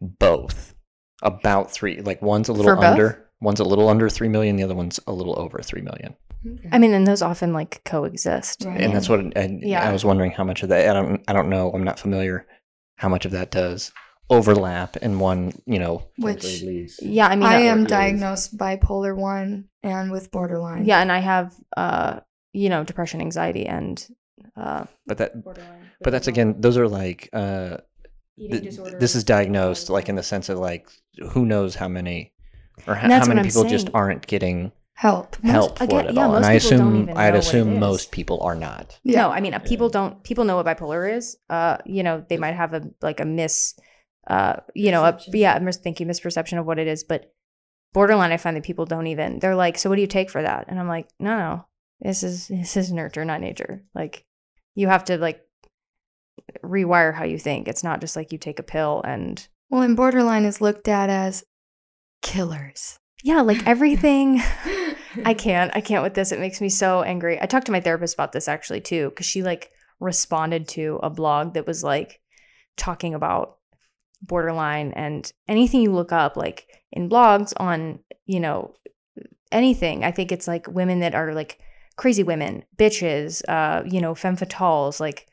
[0.00, 0.74] Both.
[1.22, 4.74] About three, like one's a little under, one's a little under 3 million, the other
[4.74, 6.16] one's a little over 3 million.
[6.44, 6.68] Okay.
[6.72, 8.64] I mean, and those often like coexist.
[8.64, 8.80] Right.
[8.80, 9.88] and that's what and Yeah.
[9.88, 12.48] I was wondering how much of that I don't I don't know I'm not familiar
[12.96, 13.92] how much of that does
[14.30, 17.00] overlap in one you know Which- leads.
[17.02, 20.84] Yeah, I mean, I am is- diagnosed bipolar one and with borderline.
[20.84, 22.20] Yeah, and I have uh,
[22.52, 24.04] you know, depression, anxiety, and
[24.56, 25.90] uh, but that borderline.
[26.00, 27.78] but that's again those are like uh
[28.36, 28.98] eating th- disorder.
[28.98, 30.88] this is diagnosed like in the sense of like
[31.30, 32.32] who knows how many
[32.86, 35.36] or how, how many I'm people just aren't getting Help.
[35.42, 37.38] Most- help for again, it at yeah, all and I assume I'd know what it
[37.38, 39.22] assume most people are not Yeah.
[39.22, 40.22] No, I mean, uh, people don't.
[40.22, 41.36] People know what bipolar is.
[41.48, 43.74] Uh, you know, they might have a like a miss,
[44.26, 47.04] uh, you know, a yeah, a mis- thinking misperception of what it is.
[47.04, 47.32] But
[47.92, 49.38] borderline, I find that people don't even.
[49.38, 50.66] They're like, so what do you take for that?
[50.68, 51.66] And I'm like, no, no,
[52.00, 53.82] this is this is nurture, not nature.
[53.94, 54.24] Like,
[54.74, 55.40] you have to like
[56.64, 57.68] rewire how you think.
[57.68, 61.10] It's not just like you take a pill and Well, and borderline is looked at
[61.10, 61.44] as
[62.22, 62.98] killers.
[63.22, 64.40] yeah, like everything.
[65.24, 65.70] I can't.
[65.74, 66.32] I can't with this.
[66.32, 67.40] It makes me so angry.
[67.40, 69.70] I talked to my therapist about this actually too, because she like
[70.00, 72.20] responded to a blog that was like
[72.76, 73.58] talking about
[74.22, 78.74] borderline and anything you look up like in blogs on, you know,
[79.50, 80.04] anything.
[80.04, 81.58] I think it's like women that are like
[81.96, 85.26] crazy women, bitches, uh, you know, femme fatales, like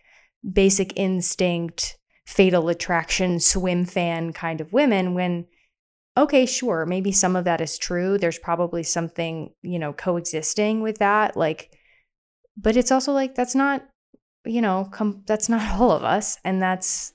[0.51, 5.45] basic instinct, fatal attraction, Swimfan kind of women when
[6.17, 8.17] okay, sure, maybe some of that is true.
[8.17, 11.37] There's probably something, you know, coexisting with that.
[11.37, 11.71] Like,
[12.57, 13.87] but it's also like, that's not,
[14.45, 16.37] you know, com- that's not all of us.
[16.43, 17.13] And that's,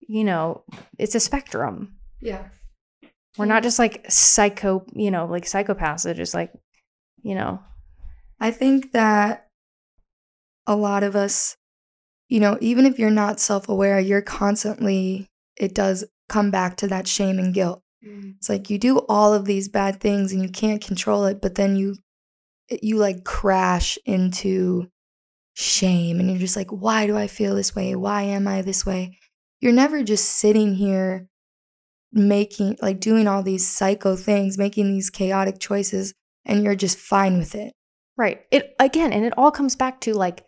[0.00, 0.64] you know,
[0.98, 1.96] it's a spectrum.
[2.20, 2.48] Yeah.
[3.38, 6.52] We're not just like psycho, you know, like psychopaths that just like,
[7.22, 7.60] you know,
[8.40, 9.48] I think that
[10.66, 11.56] a lot of us,
[12.28, 16.88] you know, even if you're not self aware, you're constantly, it does come back to
[16.88, 17.82] that shame and guilt.
[18.04, 18.36] Mm.
[18.36, 21.54] It's like you do all of these bad things and you can't control it, but
[21.54, 21.96] then you,
[22.82, 24.88] you like crash into
[25.54, 27.94] shame and you're just like, why do I feel this way?
[27.94, 29.18] Why am I this way?
[29.60, 31.28] You're never just sitting here
[32.12, 37.38] making, like doing all these psycho things, making these chaotic choices, and you're just fine
[37.38, 37.72] with it.
[38.16, 38.42] Right.
[38.50, 40.44] It again, and it all comes back to like,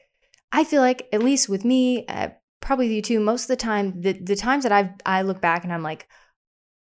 [0.51, 3.21] I feel like at least with me, uh, probably you too.
[3.21, 6.09] Most of the time, the the times that I I look back and I'm like,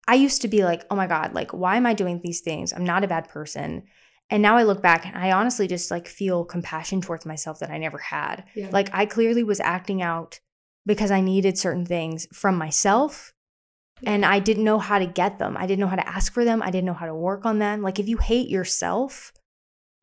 [0.07, 2.73] I used to be like, oh my god, like why am I doing these things?
[2.73, 3.83] I'm not a bad person,
[4.29, 7.71] And now I look back and I honestly just like feel compassion towards myself that
[7.71, 8.45] I never had.
[8.55, 8.69] Yeah.
[8.71, 10.39] Like I clearly was acting out
[10.89, 13.31] because I needed certain things from myself
[14.03, 15.55] and I didn't know how to get them.
[15.55, 16.63] I didn't know how to ask for them.
[16.63, 17.83] I didn't know how to work on them.
[17.83, 19.31] Like if you hate yourself,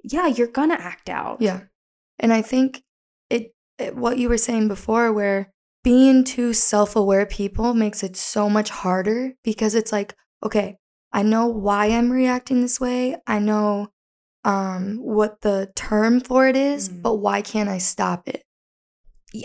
[0.04, 1.38] yeah, you're going to act out.
[1.40, 1.62] Yeah.
[2.20, 2.82] And I think
[3.30, 5.50] it, it what you were saying before where
[5.82, 10.14] being too self-aware people makes it so much harder because it's like,
[10.44, 10.76] okay,
[11.12, 13.16] I know why I'm reacting this way.
[13.26, 13.88] I know
[14.44, 17.02] um what the term for it is, Mhm.
[17.02, 18.42] but why can't I stop it?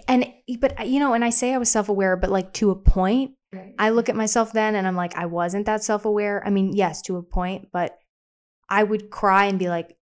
[0.07, 0.25] And
[0.59, 3.31] but you know, and I say I was self-aware, but like to a point,
[3.77, 6.41] I look at myself then and I'm like, I wasn't that self aware.
[6.45, 7.97] I mean, yes, to a point, but
[8.69, 9.97] I would cry and be like,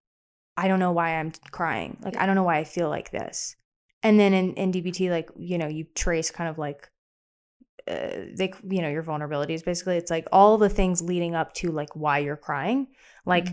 [0.56, 1.98] I don't know why I'm crying.
[2.02, 3.56] Like, I don't know why I feel like this.
[4.02, 6.88] And then in, in DBT, like, you know, you trace kind of like,
[7.88, 9.64] uh, they, you know, your vulnerabilities.
[9.64, 12.88] Basically, it's like all the things leading up to like why you're crying.
[13.26, 13.48] Like,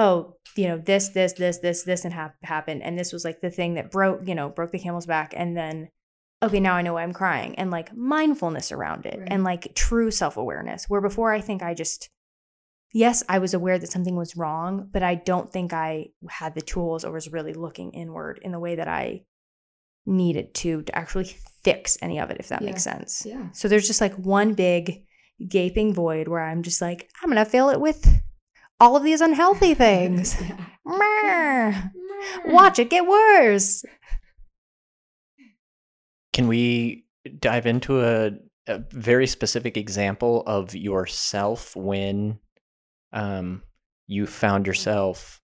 [0.00, 3.40] oh, you know, this, this, this, this, this, and hap- happened, and this was like
[3.40, 5.88] the thing that broke, you know, broke the camel's back, and then
[6.42, 9.28] okay, now I know why I'm crying, and like mindfulness around it, Right.
[9.30, 10.86] and like true self awareness.
[10.88, 12.08] Where before I think I just,
[12.94, 16.62] yes, I was aware that something was wrong, but I don't think I had the
[16.62, 19.24] tools or was really looking inward in the way that I
[20.06, 21.30] needed to to actually
[21.62, 23.22] fix any of it, if that makes sense.
[23.26, 23.50] Yeah.
[23.52, 25.04] So there's just like one big
[25.46, 28.02] gaping void where I'm just like, I'm gonna fill it with
[28.80, 30.36] all of these unhealthy things.
[32.46, 33.84] Watch it get worse.
[36.32, 37.04] Can we
[37.38, 38.32] dive into a,
[38.66, 42.38] a very specific example of yourself when
[43.12, 43.62] um,
[44.06, 45.40] you found yourself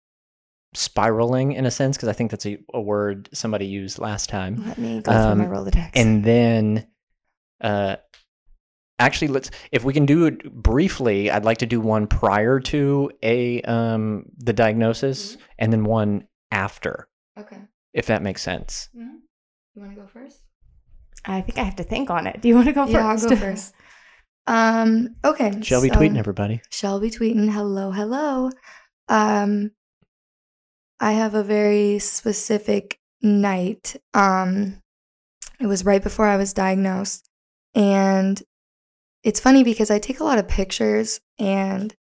[0.75, 1.97] spiraling in a sense?
[1.97, 4.65] Because I think that's a, a word somebody used last time.
[4.67, 5.91] Let me go through my Um, Rolodex.
[5.95, 6.87] And then,
[7.61, 7.97] uh,
[8.99, 11.31] actually, let's if we can do it briefly.
[11.31, 17.09] I'd like to do one prior to a um, the diagnosis, and then one after,
[17.39, 17.59] Okay.
[17.93, 18.89] if that makes sense.
[18.95, 20.41] You want to go first?
[21.25, 22.41] I think I have to think on it.
[22.41, 23.29] Do you want to go Yeah, I'll first?
[23.29, 23.75] go first.
[24.47, 25.61] Um, okay.
[25.61, 26.61] Shelby so- tweeting everybody.
[26.71, 28.51] Shelby tweeting, hello, hello.
[29.09, 29.73] Um,
[31.01, 33.97] I have a very specific night.
[34.15, 34.81] Um,
[35.61, 37.29] it was right before I was diagnosed.
[37.75, 38.41] And
[39.27, 41.93] it's funny because I take a lot of pictures and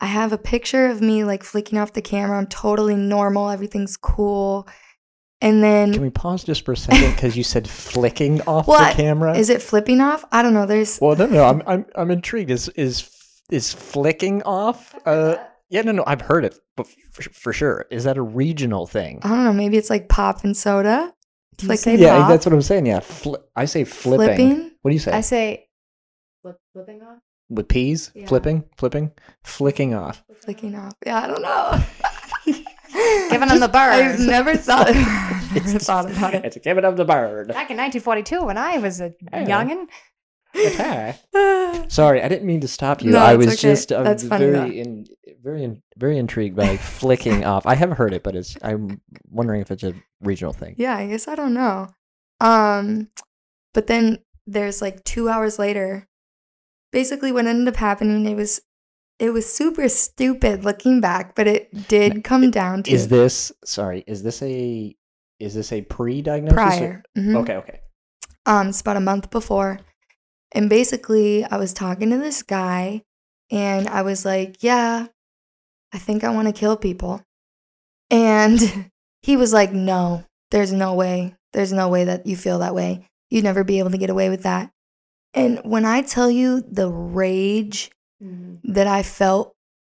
[0.00, 2.36] I have a picture of me like flicking off the camera.
[2.36, 4.66] I'm totally normal, everything's cool.
[5.40, 8.92] And then Can we pause just for a second because you said flicking off the
[8.92, 9.36] camera?
[9.36, 10.24] is it flipping off?
[10.32, 10.66] I don't know.
[10.66, 12.50] There's well, no, no, I'm, I'm, I'm intrigued.
[12.50, 13.08] Is, is,
[13.52, 14.96] is flicking off?
[15.06, 15.36] Uh,
[15.68, 17.86] yeah, no, no, I've heard it, but for, for sure.
[17.92, 19.20] Is that a regional thing?
[19.22, 21.14] I don't know, maybe it's like pop and soda.
[21.56, 22.28] Flicking yeah, pop?
[22.30, 22.86] that's what I'm saying.
[22.86, 24.26] Yeah, fli- I say flipping.
[24.26, 24.70] Flipping?
[24.82, 25.12] What do you say?
[25.12, 25.63] I say
[26.74, 27.18] flipping off.
[27.48, 28.10] With peas?
[28.14, 28.26] Yeah.
[28.26, 28.64] Flipping?
[28.76, 29.12] Flipping?
[29.44, 30.24] Flicking off.
[30.42, 30.92] Flicking off.
[31.06, 31.82] Yeah, I don't know.
[33.30, 33.92] Giving them the bird.
[33.92, 34.88] I've never thought
[35.54, 36.44] never thought about it.
[36.44, 37.48] It's giving up the bird.
[37.48, 39.44] Back in 1942, when I was a Yeah.
[39.46, 39.86] youngin'.
[40.56, 41.84] Okay.
[41.88, 43.10] Sorry, I didn't mean to stop you.
[43.10, 43.56] No, I was okay.
[43.56, 45.06] just I That's funny, very in,
[45.42, 47.66] very in, very intrigued by flicking off.
[47.66, 49.00] I have heard it, but it's I'm
[49.30, 50.74] wondering if it's a regional thing.
[50.78, 51.88] Yeah, I guess I don't know.
[52.40, 53.08] Um,
[53.74, 56.06] but then there's like two hours later.
[56.94, 58.60] Basically, what ended up happening, it was
[59.18, 64.04] it was super stupid looking back, but it did come down to Is this sorry?
[64.06, 64.94] Is this a
[65.40, 66.52] is this a pre-diagnosis?
[66.52, 67.02] or- prior.
[67.18, 67.36] Mhm.
[67.42, 67.80] Okay, okay.
[68.46, 69.80] Um, it's about a month before.
[70.52, 73.02] And basically, I was talking to this guy,
[73.50, 75.08] and I was like, Yeah,
[75.92, 77.22] I think I want to kill people.
[78.10, 78.60] And
[79.22, 81.34] he was like, No, there's no way.
[81.52, 83.08] There's no way that you feel that way.
[83.30, 84.70] You'd never be able to get away with that.
[85.34, 87.90] And when I tell you the rage
[88.64, 89.54] that I felt,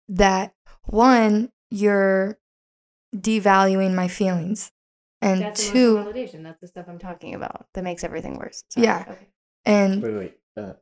[0.09, 0.53] that
[0.85, 2.39] one, you're
[3.17, 4.73] devaluing my feelings.
[5.21, 6.43] And That's two, validation.
[6.43, 7.67] That's the stuff I'm talking about.
[7.75, 8.63] That makes everything worse.
[8.77, 9.05] Yeah.
[9.09, 9.19] Okay.
[9.65, 10.35] and Wait, wait.
[10.57, 10.73] Uh,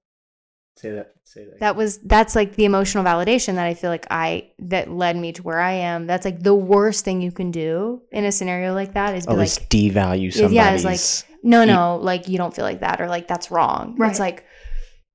[0.76, 1.12] say that.
[1.24, 1.60] Say that.
[1.60, 5.32] That was that's like the emotional validation that I feel like I that led me
[5.32, 6.06] to where I am.
[6.06, 9.32] That's like the worst thing you can do in a scenario like that is be
[9.32, 10.52] oh, like, devalue Yeah, somebody's.
[10.54, 13.50] yeah, it's like- no, you- no, like you don't feel like that, or like that's
[13.50, 13.96] wrong.
[13.96, 14.10] Right.
[14.10, 14.44] It's like,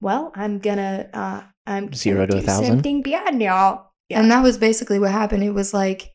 [0.02, 2.66] well, I'm gonna, uh, I'm Zero gonna a thousand?
[2.66, 3.92] Something beyond y'all.
[4.10, 4.20] Yeah.
[4.22, 5.44] And that was basically what happened.
[5.44, 6.12] It was like,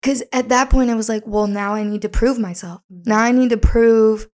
[0.00, 2.80] because at that point, I was like, well, now I need to prove myself.
[2.92, 3.06] Mhm.
[3.06, 4.28] Now I need to prove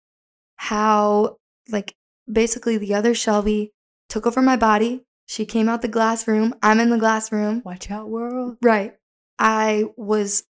[0.57, 1.37] how,
[1.71, 1.95] like,
[2.33, 3.73] basically the other Shelby
[4.09, 5.05] took over my body.
[5.27, 6.55] She came out the glass room.
[6.63, 7.63] I'm in the glass room.
[7.65, 8.57] Watch out, world.
[8.63, 8.95] Right.
[9.39, 10.45] I was,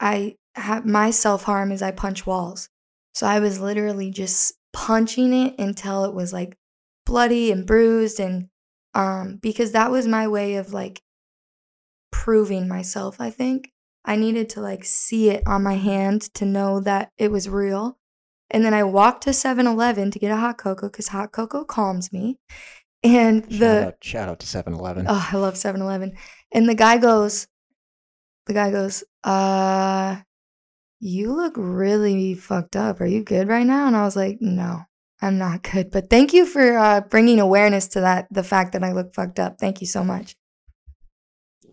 [0.00, 2.68] I have my self harm is I punch walls.
[3.14, 6.56] So I was literally just punching it until it was like
[7.06, 8.48] bloody and bruised and
[8.94, 11.00] um because that was my way of like
[12.10, 13.70] proving myself, I think.
[14.04, 17.98] I needed to like see it on my hand to know that it was real.
[18.50, 21.64] And then I walked to 7 Eleven to get a hot cocoa because hot cocoa
[21.64, 22.38] calms me.
[23.02, 25.06] And Shout the, out, shout out to 7-Eleven.
[25.08, 26.16] oh, I love 7 Eleven.
[26.52, 27.46] And the guy goes,
[28.46, 30.16] the guy goes, uh,
[31.00, 33.00] you look really fucked up.
[33.00, 33.86] Are you good right now?
[33.86, 34.82] And I was like, no,
[35.20, 35.90] I'm not good.
[35.90, 39.38] But thank you for uh, bringing awareness to that, the fact that I look fucked
[39.38, 39.58] up.
[39.58, 40.34] Thank you so much.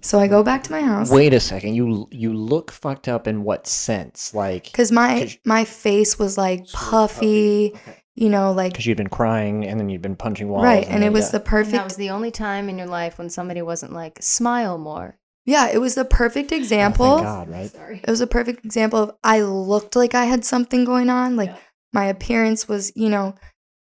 [0.04, 1.10] So I go back to my house.
[1.10, 1.76] Wait a second.
[1.76, 4.34] You you look fucked up in what sense?
[4.34, 7.74] Like Because my 'Cause- my face was like oh, puffy,
[8.16, 10.64] you know, like because you'd been crying and then you'd been punching walls.
[10.66, 11.32] right, and it was yeah.
[11.32, 11.72] the And perfect.
[11.74, 15.18] that was the only time in your life when somebody wasn't like, smile more.
[15.46, 17.06] yeah, it was the perfect Oh, example.
[17.06, 17.72] Oh, thank God, right?
[17.72, 18.02] Sorry.
[18.04, 21.50] It was a perfect example of I looked like I had something going on, like
[21.50, 21.58] Yeah.
[21.94, 23.36] my appearance was, you know,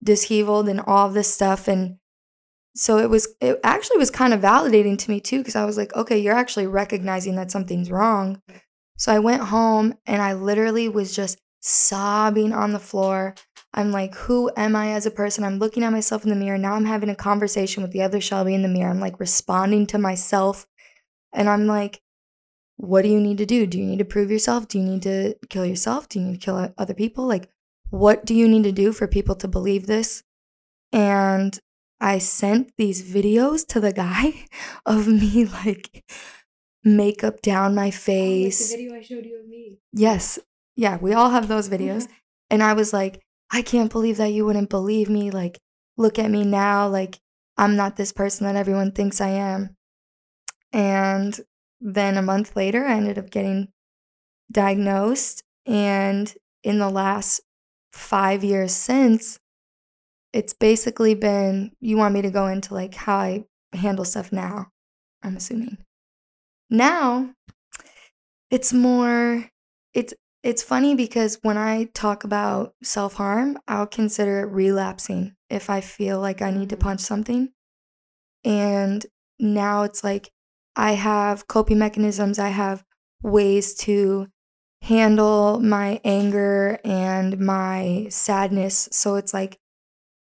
[0.03, 1.97] disheveled and all of this stuff, and
[2.79, 3.29] so it was.
[3.41, 6.35] It actually was kind of validating to me too, because I was like, okay, you're
[6.35, 8.41] actually recognizing that something's wrong.
[8.97, 13.35] So I went home and I literally was just sobbing on the floor.
[13.75, 15.45] I'm like, who am I as a person?
[15.45, 16.59] I'm looking at myself in the mirror.
[16.59, 18.91] Now I'm having a conversation with the other Shelby in the mirror.
[18.91, 20.67] I'm like responding to myself.
[21.33, 22.01] And I'm like,
[22.77, 23.67] what do you need to do?
[23.67, 24.69] Do you need to prove yourself?
[24.69, 26.09] Do you need to kill yourself?
[26.09, 27.27] Do you need to kill other people?
[27.27, 27.51] Like,
[27.91, 30.23] what do you need to do for people to believe this?
[30.93, 31.59] And
[32.01, 34.47] I sent these videos to the guy
[34.87, 36.05] of me, like,
[36.85, 38.71] makeup down my oh, face.
[38.71, 39.79] The video I showed you of me.
[39.93, 40.39] Yes.
[40.77, 42.09] Yeah, we all have those videos.
[42.51, 43.21] And I was like,
[43.51, 45.31] I can't believe that you wouldn't believe me.
[45.31, 45.59] Like,
[45.97, 46.89] look at me now.
[46.89, 47.19] Like,
[47.57, 49.77] I'm not this person that everyone thinks I am.
[50.73, 51.39] And
[51.81, 53.69] then a month later, I ended up getting
[54.53, 55.43] diagnosed.
[55.67, 56.33] And
[56.63, 57.41] in the last
[57.91, 59.39] five years since,
[60.33, 64.69] it's basically been you want me to go into like how I handle stuff now,
[65.23, 65.79] I'm assuming.
[66.71, 67.35] Now,
[68.51, 69.45] it's more
[69.95, 75.81] it's it's funny because when I talk about self-harm, I'll consider it relapsing if I
[75.81, 76.81] feel like I need to Mhm.
[76.81, 77.51] punch something.
[78.45, 79.07] And
[79.39, 80.31] now it's like
[80.77, 82.85] I have coping mechanisms, I have
[83.23, 84.29] ways to
[84.83, 88.89] handle my anger and my sadness.
[88.93, 89.59] So it's like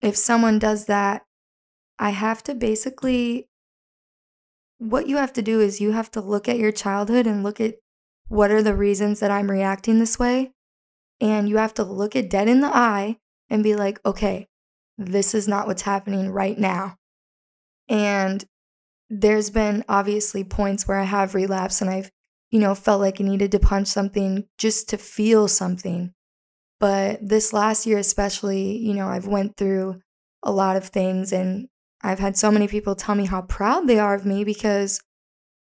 [0.03, 1.23] if someone does that,
[1.99, 3.49] I have to basically
[4.79, 7.61] what you have to do is you have to look at your childhood and look
[7.61, 7.75] at
[8.29, 10.53] what are the reasons that I'm reacting this way.
[11.21, 13.19] And you have to look it dead in the eye
[13.51, 14.47] and be like, okay,
[14.97, 16.97] this is not what's happening right now.
[17.91, 18.43] And
[19.11, 22.11] there's been obviously points where I have relapsed and I've,
[22.51, 26.15] you know, felt like I needed to punch something just to feel something.
[26.81, 30.01] But this last year especially, you know, I've went through
[30.43, 31.69] a lot of things and
[32.03, 35.01] I've had so many people tell me how proud they are of me because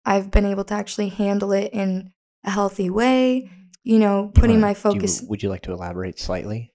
[0.06, 2.12] I've been able to actually handle it in
[2.44, 3.50] a healthy way,
[3.84, 5.22] you know, You putting wanna- my do you- focus.
[5.24, 6.72] would you like to elaborate slightly?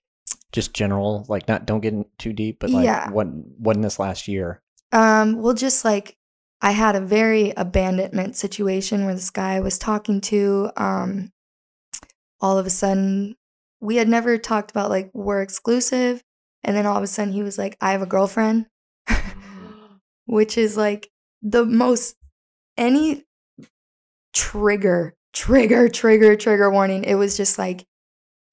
[0.53, 3.11] Just general, like not don't get in too deep, but like Yeah.
[3.11, 3.27] what
[3.59, 4.63] what in this last year?
[4.93, 6.17] Um, well, just like
[6.63, 11.31] I had a very abandonment situation where this guy I was talking to, um,
[12.41, 13.37] all of a sudden,
[13.81, 16.23] we had never talked about like we're exclusive,
[16.65, 18.67] and then all of a sudden he was like, "I have a girlfriend,"
[20.27, 21.11] which is like
[21.43, 22.17] the most
[22.77, 23.25] any
[24.33, 27.05] trigger, trigger, trigger, trigger warning.
[27.05, 27.87] It was just like,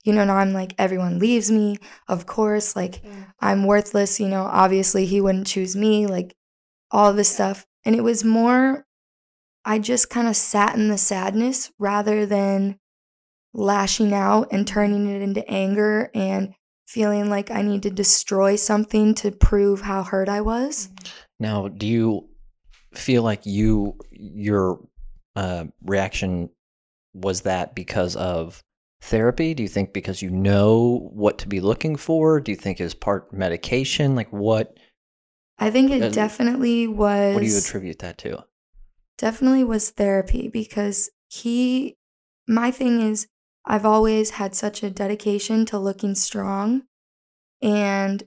[0.03, 3.24] you know, now I'm like everyone leaves me, of course, like mm-hmm.
[3.39, 6.36] I'm worthless, you know, obviously he wouldn't choose me, like
[6.91, 7.65] all this stuff.
[7.86, 8.86] And it was more,
[9.65, 12.80] I just kind of sat in the sadness rather than
[13.54, 16.54] lashing out and turning it into anger and
[16.88, 20.89] feeling like I need to destroy something to prove how hurt I was.
[21.39, 22.30] Now, do you
[22.93, 24.80] feel like you your
[25.36, 26.49] uh, reaction
[27.14, 28.62] was that because of
[29.01, 29.54] therapy?
[29.54, 32.39] Do you think because you know what to be looking for?
[32.39, 34.16] Do you think is part medication?
[34.16, 34.78] Like what?
[35.60, 38.43] I think it Uh, definitely was What do you attribute that to?
[39.18, 41.95] definitely was therapy because he
[42.47, 43.28] my thing is
[43.66, 46.84] I've always had such a dedication to looking strong
[47.61, 48.24] and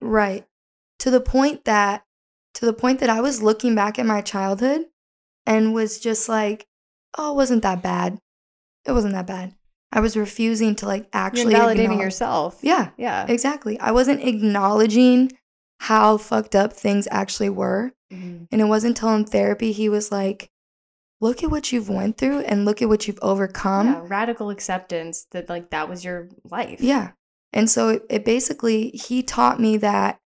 [0.00, 0.44] right
[1.00, 2.04] to the point that
[2.54, 4.82] to the point that I was looking back at my childhood
[5.46, 6.66] and was just like
[7.18, 8.18] oh it wasn't that bad
[8.84, 9.54] it wasn't that bad
[9.92, 12.58] I was refusing to like You're actually validating acknowledge- yourself.
[12.62, 13.26] yeah Yeah.
[13.28, 15.32] exactly I wasn't acknowledging
[15.80, 18.46] how fucked up things actually were Mhm.
[18.52, 20.50] and it wasn't until in therapy he was like,
[21.22, 23.86] look at what you've went through and look at what you've overcome.
[23.86, 26.80] yeah, radical acceptance that like that was your life.
[26.80, 27.12] Yeah.
[27.52, 30.18] And so it, it basically, he taught me that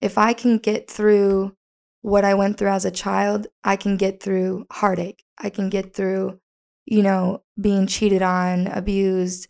[0.00, 1.56] if I can get through
[2.02, 5.24] what I went through as a child, I can get through heartache.
[5.36, 6.38] I can get through,
[6.86, 9.48] you know, being cheated on, abused,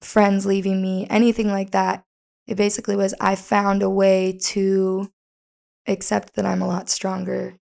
[0.00, 2.04] friends leaving me, anything like that.
[2.46, 5.12] It basically was I found a way to
[5.86, 7.58] accept that I'm a lot stronger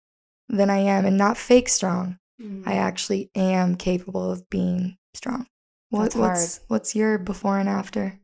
[0.48, 2.18] than I am and not fake strong.
[2.40, 2.68] Mm-hmm.
[2.68, 5.46] I actually am capable of being strong.
[5.90, 8.18] What, That's what's what's your before and after?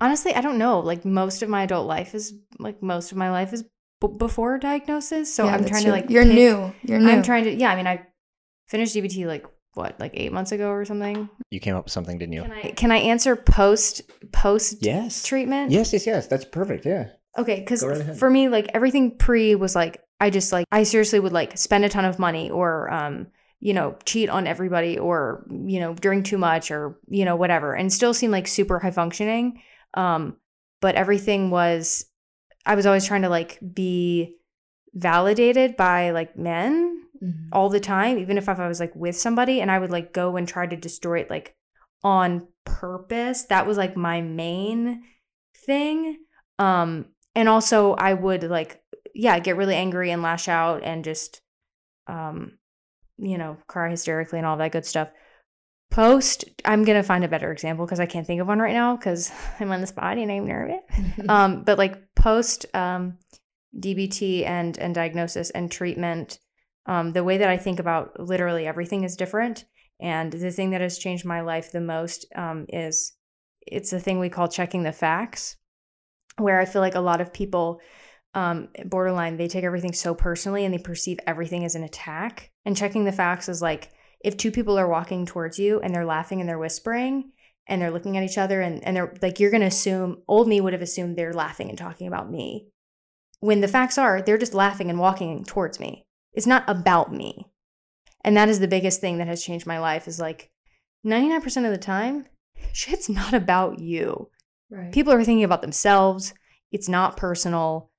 [0.00, 0.80] Honestly, I don't know.
[0.80, 3.62] Like most of my adult life is like most of my life is
[4.00, 5.32] b- before diagnosis.
[5.32, 5.92] So Yeah, I'm trying true.
[5.92, 6.72] to like You're pick- new.
[6.82, 7.08] You're new.
[7.10, 7.70] I'm trying to yeah.
[7.70, 8.04] I mean, I
[8.68, 11.28] finished DBT like what like eight months ago or something.
[11.50, 12.42] You came up with something, didn't you?
[12.42, 14.02] Can I can I answer post
[14.32, 15.22] post Yes.
[15.24, 15.70] treatment?
[15.70, 16.26] Yes, yes, yes.
[16.26, 16.84] That's perfect.
[16.84, 17.10] Yeah.
[17.38, 21.20] Okay, because right for me, like everything pre was like I just like I seriously
[21.20, 23.26] would like spend a ton of money or um
[23.60, 27.74] you know cheat on everybody or you know drink too much or you know whatever
[27.74, 29.60] and still seem like super high functioning.
[29.94, 30.36] Um,
[30.80, 32.06] but everything was
[32.66, 34.36] I was always trying to like be
[34.94, 37.48] validated by like men Mhm.
[37.52, 40.36] all the time, even if I was like with somebody and I would like go
[40.36, 41.56] and try to destroy it like
[42.02, 43.44] on purpose.
[43.44, 45.04] That was like my main
[45.64, 46.18] thing.
[46.58, 48.82] Um and also I would like
[49.14, 51.40] yeah, get really angry and lash out and just
[52.06, 52.58] um
[53.18, 55.08] you know, cry hysterically and all that good stuff.
[55.90, 58.74] Post, I'm going to find a better example because I can't think of one right
[58.74, 60.80] now because I'm on the spot and I'm nervous
[61.28, 63.18] um, but like post um,
[63.78, 66.38] DBT and and diagnosis and treatment,
[66.86, 69.64] um, the way that I think about literally everything is different.
[70.00, 73.12] And the thing that has changed my life the most um, is
[73.66, 75.56] it's a thing we call checking the facts,
[76.36, 77.80] where I feel like a lot of people
[78.34, 82.50] um, borderline they take everything so personally and they perceive everything as an attack.
[82.64, 86.04] And checking the facts is like if two people are walking towards you and they're
[86.04, 87.32] laughing and they're whispering
[87.66, 90.60] and they're looking at each other and, and they're like you're gonna assume old me
[90.60, 92.68] would have assumed they're laughing and talking about me.
[93.40, 96.04] When the facts are they're just laughing and walking towards me.
[96.32, 97.46] It's not about me.
[98.24, 100.50] And that is the biggest thing that has changed my life is like
[101.06, 102.26] 99% of the time
[102.72, 104.30] shit's not about you.
[104.70, 104.90] Right.
[104.90, 106.34] people are thinking about themselves.
[106.72, 107.90] It's not personal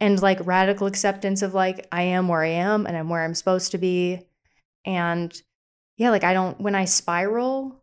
[0.00, 3.34] and like radical acceptance of like i am where i am and i'm where i'm
[3.34, 4.20] supposed to be
[4.84, 5.42] and
[5.96, 7.82] yeah like i don't when i spiral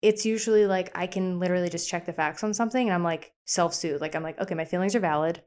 [0.00, 3.32] it's usually like i can literally just check the facts on something and i'm like
[3.46, 5.42] self-soothe like i'm like okay my feelings are valid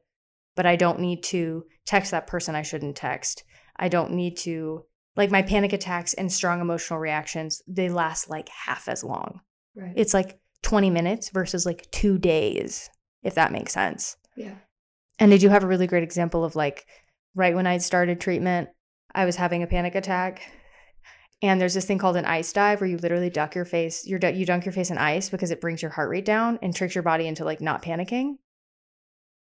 [0.54, 3.44] but i don't need to text that person i shouldn't text
[3.76, 4.84] i don't need to
[5.16, 9.40] like my panic attacks and strong emotional reactions they last like half as long
[9.74, 9.92] right.
[9.96, 12.90] it's like 20 minutes versus like two days,
[13.22, 14.16] if that makes sense.
[14.36, 14.54] yeah.
[15.18, 16.86] And did do have a really great example of like
[17.34, 18.68] right when I started treatment,
[19.14, 20.42] I was having a panic attack.
[21.42, 24.18] And there's this thing called an ice dive where you literally duck your face, you
[24.18, 26.94] you dunk your face in ice because it brings your heart rate down and tricks
[26.94, 28.36] your body into like not panicking.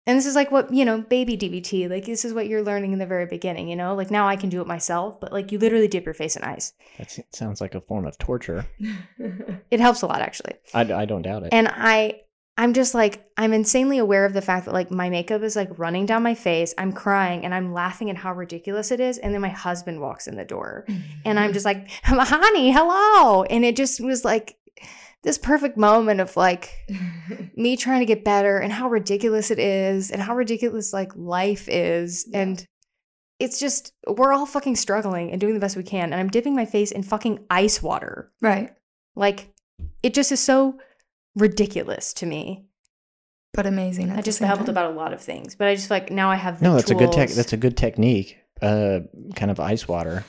[0.08, 2.94] And this is like what, you know, baby DBT, like this is what you're learning
[2.94, 3.96] in the very beginning, you know?
[3.96, 6.44] Like now I can do it myself, but like you literally dip your face in
[6.44, 6.74] ice.
[7.00, 8.66] That sounds like a form of torture.
[9.72, 10.54] It helps a lot actually.
[10.74, 11.50] I, I don't doubt it.
[11.54, 12.22] and i
[12.58, 15.78] i'm just like i'm insanely aware of the fact that like my makeup is like
[15.78, 16.74] running down my face.
[16.78, 19.18] I'm crying and i'm laughing at how ridiculous it is.
[19.18, 21.02] And then my husband walks in the door mm-hmm.
[21.26, 23.44] and i'm just like honey hello.
[23.44, 24.58] And it just was like
[25.24, 26.72] this perfect moment of like
[27.56, 31.68] me trying to get better and how ridiculous it is and how ridiculous like life
[31.68, 32.26] is.
[32.30, 32.42] Yeah.
[32.42, 32.68] and
[33.38, 36.14] it's just we're all fucking struggling and doing the best we can.
[36.14, 38.32] And i'm dipping my face in fucking ice water.
[38.42, 38.72] Right.
[39.16, 39.52] like
[40.04, 40.78] it just is so
[41.36, 42.66] ridiculous to me.
[43.54, 44.10] But amazing.
[44.10, 46.30] at I just same babbled about a lot of things, but I just like now
[46.30, 47.30] I have the no, that's a good tech.
[47.30, 48.38] That's a good technique.
[48.62, 49.00] Uh,
[49.36, 50.26] kind of ice water.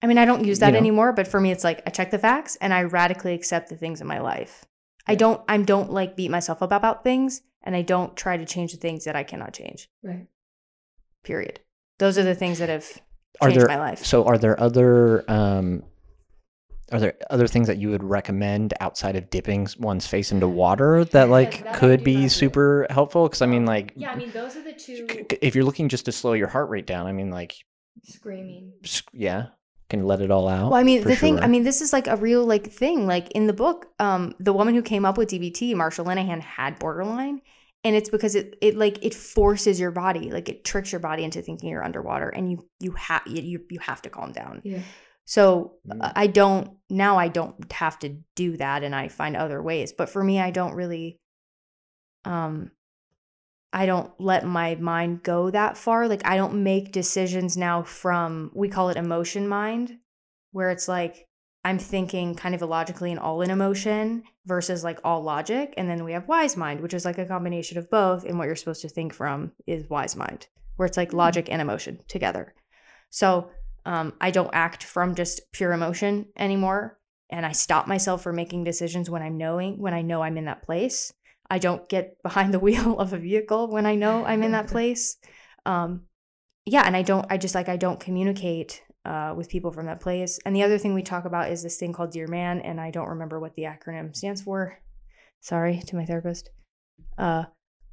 [0.00, 0.78] I mean, I don't use you that know.
[0.78, 3.76] anymore, but for me, it's like I check the facts and I radically accept the
[3.76, 4.64] things in my life.
[5.08, 5.40] I don't.
[5.48, 8.78] I don't like beat myself up about things, and I don't try to change the
[8.78, 9.88] things that I cannot change.
[10.02, 10.26] Right.
[11.24, 11.60] Period.
[11.98, 12.86] Those are the things that have
[13.40, 14.04] Are changed there my life.
[14.04, 14.24] so?
[14.24, 15.82] Are there other um,
[16.92, 21.04] are there other things that you would recommend outside of dipping one's face into water
[21.06, 22.28] that like that could be not do.
[22.28, 23.24] super helpful?
[23.24, 25.06] Because I mean, like, yeah, I mean, those are the two.
[25.08, 27.54] c- c- if you're looking just to slow your heart rate down, I mean, like,
[28.04, 28.72] Screaming.
[29.12, 29.46] yeah,
[29.90, 30.70] can let it all out.
[30.70, 33.06] Well, I mean, for the thing, I mean, this is like a real like thing.
[33.06, 36.78] Like in the book, um, the woman who came up with DBT, Marsha Linehan, had
[36.78, 37.40] borderline,
[37.84, 41.24] and it's because it it like it forces your body, like it tricks your body
[41.24, 44.60] into thinking you're underwater, and you you have you you have to calm down.
[44.64, 44.80] Yeah.
[45.28, 46.12] So Mm.
[46.16, 49.92] I don't now I don't have to do that, and I find other ways.
[49.92, 51.18] But for me, I don't really,
[52.24, 52.70] um,
[53.74, 56.08] I don't let my mind go that far.
[56.08, 59.98] Like I don't make decisions now from we call it emotion mind,
[60.52, 61.26] where it's like
[61.62, 65.74] I'm thinking kind of illogically and all in emotion versus like all logic.
[65.76, 68.24] And then we have wise mind, which is like a combination of both.
[68.24, 71.18] And what you're supposed to think from is wise mind, where it's like Hmm.
[71.18, 72.54] logic and emotion together.
[73.10, 73.50] So
[73.88, 76.98] Um, I don't act from just pure emotion anymore,
[77.30, 80.44] and I stop myself from making decisions when I'm knowing when I know I'm in
[80.44, 81.10] that place.
[81.48, 84.66] I don't get behind the wheel of a vehicle when I know I'm in that
[84.74, 85.16] place.
[85.64, 86.02] Um,
[86.66, 87.24] yeah, and I don't.
[87.30, 90.38] I just like I don't communicate uh, with people from that place.
[90.44, 92.90] And the other thing we talk about is this thing called Dear Man, and I
[92.90, 94.78] don't remember what the acronym stands for.
[95.40, 96.50] Sorry to my therapist.
[97.16, 97.44] Uh,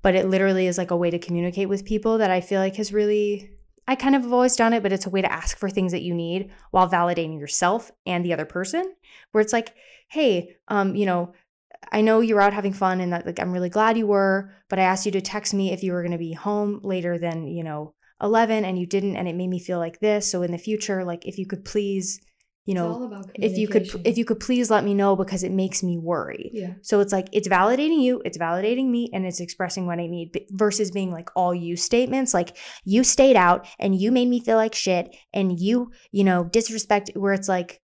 [0.01, 2.75] but it literally is like a way to communicate with people that I feel like
[2.75, 3.54] has really
[3.87, 5.91] I kind of have always done it, but it's a way to ask for things
[5.91, 8.95] that you need while validating yourself and the other person.
[9.31, 9.73] Where it's like,
[10.07, 11.33] hey, um, you know,
[11.91, 14.79] I know you're out having fun and that like I'm really glad you were, but
[14.79, 17.63] I asked you to text me if you were gonna be home later than, you
[17.63, 20.29] know, 11 and you didn't and it made me feel like this.
[20.29, 22.19] So in the future, like if you could please,
[22.65, 25.83] you know, if you could if you could please let me know because it makes
[25.83, 26.49] me worry.
[26.51, 26.73] Yeah.
[26.81, 30.39] So it's like it's validating you, it's validating me, and it's expressing what I need
[30.49, 34.57] versus being like all you statements, like you stayed out and you made me feel
[34.57, 37.81] like shit and you, you know, disrespect where it's like,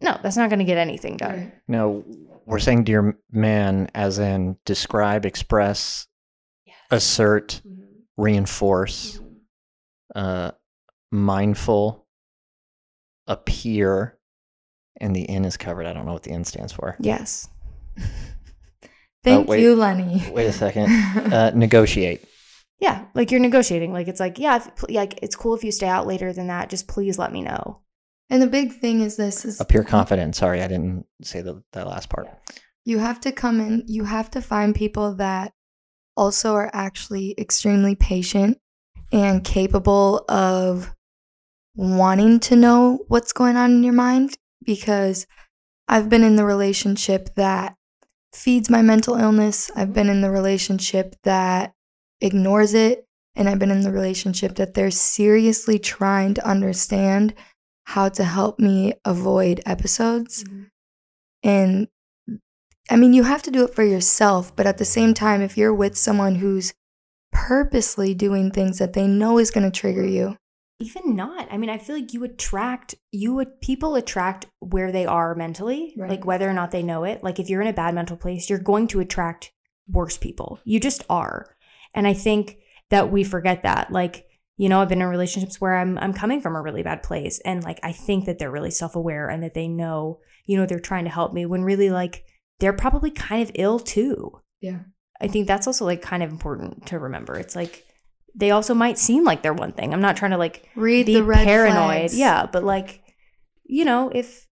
[0.00, 1.52] no, that's not gonna get anything done.
[1.68, 2.02] No,
[2.46, 6.06] we're saying dear man as in describe, express,
[6.90, 7.82] assert, Mm-hmm.
[8.16, 9.20] reinforce,
[10.14, 10.52] uh,
[11.10, 12.06] mindful,
[13.26, 14.18] appear,
[15.02, 15.86] and the N is covered.
[15.86, 16.96] I don't know what the N stands for.
[17.00, 17.48] Yes.
[19.24, 19.60] Thank wait.
[19.60, 20.24] you, Lenny.
[20.32, 20.88] Wait a second.
[21.32, 22.24] Uh, negotiate.
[22.80, 23.92] Yeah, like you're negotiating.
[23.92, 26.68] Like it's like, yeah, if, like it's cool if you stay out later than that.
[26.68, 27.80] Just please let me know.
[28.28, 30.34] and the big thing is this is Appear confident.
[30.34, 32.28] Sorry, I didn't say the, that last part.
[32.84, 35.52] you have to come in you have to find people that
[36.16, 38.58] also are actually extremely patient
[39.12, 40.92] and capable of
[41.76, 45.26] wanting to know what's going on in your mind because
[45.88, 47.74] I've been in the relationship that
[48.32, 49.70] feeds my mental illness.
[49.76, 51.74] I've been in the relationship that
[52.20, 53.06] ignores it.
[53.34, 57.34] And I've been in the relationship that they're seriously trying to understand
[57.84, 60.44] how to help me avoid episodes.
[60.44, 60.62] Mm-hmm.
[61.42, 61.88] And
[62.90, 65.56] I mean, you have to do it for yourself, but at the same time, if
[65.56, 66.74] you're with someone who's
[67.32, 70.36] purposely doing things that they know is going to trigger you,
[70.82, 71.48] even not.
[71.50, 75.94] I mean i feel like you attract you would people attract where they are mentally
[75.96, 76.10] Right.
[76.10, 77.22] like whether or not they know it.
[77.22, 79.52] Like if you're in a bad mental place you're going to attract
[79.88, 80.60] worse people.
[80.64, 81.54] You just are.
[81.94, 82.58] And i think
[82.90, 83.90] that we forget that.
[83.90, 84.26] Like
[84.58, 87.40] you know i've been in relationships where i'm i'm coming from a really bad place
[87.44, 90.78] and like i think that they're really self-aware and that they know you know they're
[90.90, 92.24] trying to help me when really like
[92.60, 94.30] they're probably kind of ill too.
[94.60, 94.80] Yeah.
[95.20, 97.38] i think that's also like kind of important to remember.
[97.38, 97.84] It's like
[98.34, 101.14] they also might seem like they're one thing i'm not trying to like read be
[101.14, 101.74] the red paranoid.
[101.74, 102.18] flags.
[102.18, 103.02] Yeah, but like,
[103.64, 104.46] you know, if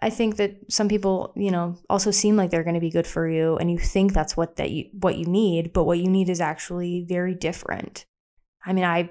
[0.00, 3.06] I think that some people, you know, also seem like they're going to be good
[3.06, 6.08] for you, and you think that's what that you what you need, but what you
[6.08, 8.06] need is actually very different.
[8.64, 9.10] I mean, I,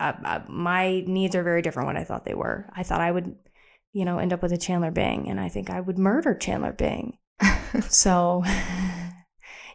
[0.00, 2.68] I, I my needs are very different what I thought they were.
[2.74, 3.34] I thought I would,
[3.92, 6.72] you know, end up with a Chandler Bing, and I think I would murder Chandler
[6.72, 7.18] Bing.
[7.88, 8.42] so.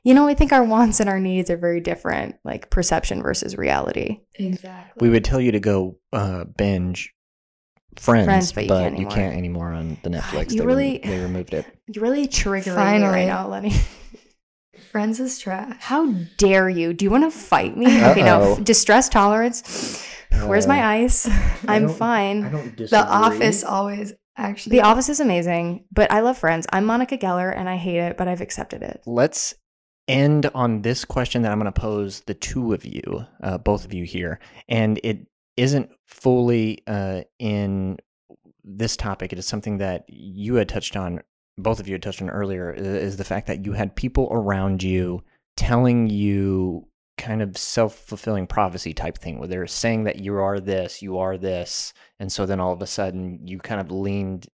[0.04, 3.58] You know, I think our wants and our needs are very different, like perception versus
[3.58, 4.20] reality.
[4.36, 5.06] exactly.
[5.06, 7.14] We would tell you to go uh, binge
[7.98, 9.74] Friends, Friends, but but, you you, can't can't, anymore.
[9.74, 10.52] anymore on the Netflix.
[10.54, 11.66] You they, really- rem- they removed it.
[11.88, 13.74] You're really triggering me right now, Lenny.
[14.92, 15.76] Friends is trash.
[15.80, 16.94] How dare you?
[16.94, 17.86] Do you want to fight me?
[18.10, 18.54] Okay, now Uh-oh.
[18.54, 20.04] f- distress tolerance.
[20.46, 21.28] Where's my ice?
[21.68, 22.42] I'm don't- fine.
[22.52, 22.88] don't disagree.
[22.88, 24.78] The Office always actually.
[24.78, 26.66] The Office is amazing, but I love Friends.
[26.72, 29.02] I'm Monica Geller, and I hate it, but I've accepted it.
[29.06, 29.54] Let's
[30.10, 33.86] end on this question that I'm going to pose the two of you, uh, both
[33.86, 35.26] of you here, and it
[35.56, 37.98] isn't fully uh, in
[38.64, 39.32] this topic.
[39.32, 41.22] It is something that you had touched on,
[41.58, 44.84] both of you had touched on earlier, is the fact that you had people around
[44.84, 45.24] you
[45.56, 46.88] telling you
[47.18, 51.38] kind of self-fulfilling prophecy type thing where they're saying that you are this you are
[51.38, 54.48] this and so then all of a sudden you kind of leaned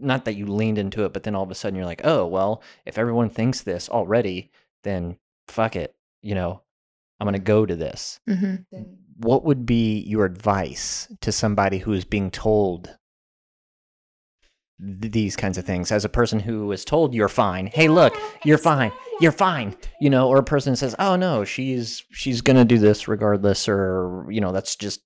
[0.00, 2.26] not that you leaned into it but then all of a sudden you're like oh
[2.26, 4.50] well if everyone thinks this already
[4.84, 5.16] then
[5.48, 6.62] fuck it you know
[7.18, 8.20] i'm going to go to this.
[8.28, 8.64] Mhm.
[9.18, 12.96] what would be your advice to somebody who is being told
[14.80, 15.92] th- these kinds of things?
[15.92, 20.08] As a person who is told you're fine hey look you're fine you're fine you
[20.08, 24.40] know or a person says oh no she's she's gonna do this regardless or you
[24.40, 25.00] know that's just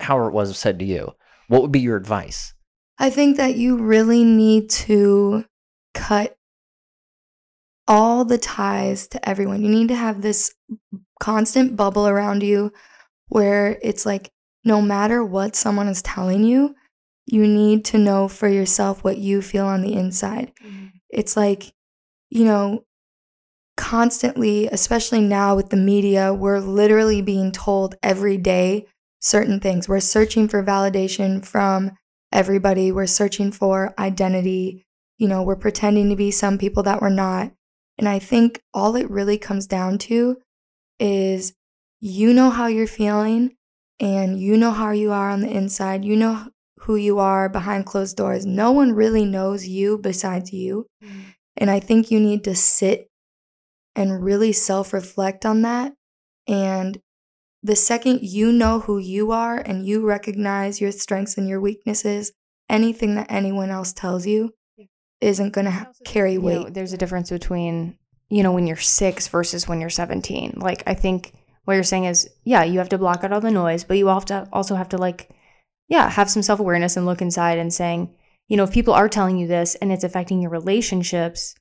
[0.00, 1.12] how it was said to you.
[1.48, 2.54] What would be your advice?
[2.98, 5.44] I think that you really need to
[5.92, 6.36] cut
[7.86, 9.62] all the ties to everyone.
[9.62, 10.54] You need to have this
[11.20, 12.72] constant bubble around you
[13.28, 14.30] where it's like
[14.64, 16.74] no matter what someone is telling you,
[17.26, 20.52] you need to know for yourself what you feel on the inside.
[20.62, 20.86] Mm-hmm.
[21.10, 21.72] It's like,
[22.30, 22.84] you know,
[23.76, 28.86] constantly, especially now with the media, we're literally being told every day
[29.20, 29.88] certain things.
[29.88, 31.92] We're searching for validation from
[32.32, 32.92] everybody.
[32.92, 34.84] We're searching for identity.
[35.18, 37.52] You know, we're pretending to be some people that we're not.
[37.98, 40.36] And I think all it really comes down to
[40.98, 41.54] is
[42.00, 43.56] you know how you're feeling
[44.00, 46.04] and you know how you are on the inside.
[46.04, 46.48] You know
[46.80, 48.44] who you are behind closed doors.
[48.44, 50.86] No one really knows you besides you.
[51.02, 51.34] Mm.
[51.56, 53.08] And I think you need to sit
[53.94, 55.92] and really self reflect on that.
[56.46, 56.98] And
[57.62, 62.32] the second you know who you are and you recognize your strengths and your weaknesses,
[62.68, 64.52] anything that anyone else tells you
[65.20, 66.60] isn't going to carry You weight.
[66.60, 70.54] know, there's a difference between, you know, when you're six versus when you're 17.
[70.56, 71.32] Like, I think
[71.64, 74.08] what you're saying is, yeah, you have to block out all the noise, but you
[74.08, 75.30] have to also have to, like,
[75.88, 78.14] yeah, have some self awareness and look inside and saying,
[78.48, 81.54] you know, if people are telling you this and it's affecting your relationships,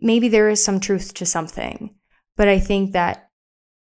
[0.00, 1.94] maybe there is some truth to something.
[2.36, 3.30] But I think that,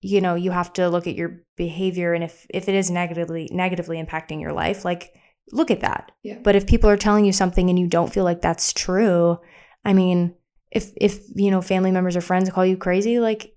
[0.00, 3.48] you know, you have to look at your behavior and if if it is negatively
[3.50, 5.12] negatively impacting your life, like
[5.52, 6.12] look at that.
[6.22, 6.38] Yeah.
[6.42, 9.38] But if people are telling you something and you don't feel like that's true,
[9.84, 10.34] I mean,
[10.70, 13.54] if if you know family members or friends call you crazy, like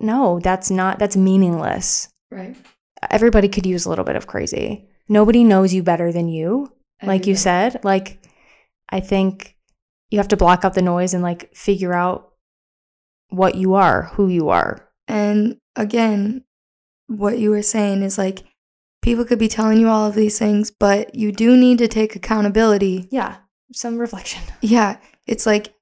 [0.00, 2.08] no, that's not that's meaningless.
[2.30, 2.56] Right.
[3.10, 4.88] Everybody could use a little bit of crazy.
[5.08, 6.72] Nobody knows you better than you
[7.04, 8.22] like you said like
[8.90, 9.56] i think
[10.10, 12.32] you have to block out the noise and like figure out
[13.28, 16.44] what you are who you are And again,
[17.06, 18.44] what you were saying is like
[19.02, 22.16] people could be telling you all of these things, but you do need to take
[22.16, 23.08] accountability.
[23.10, 23.36] yeah
[23.74, 25.74] some reflection Yeah, it's like,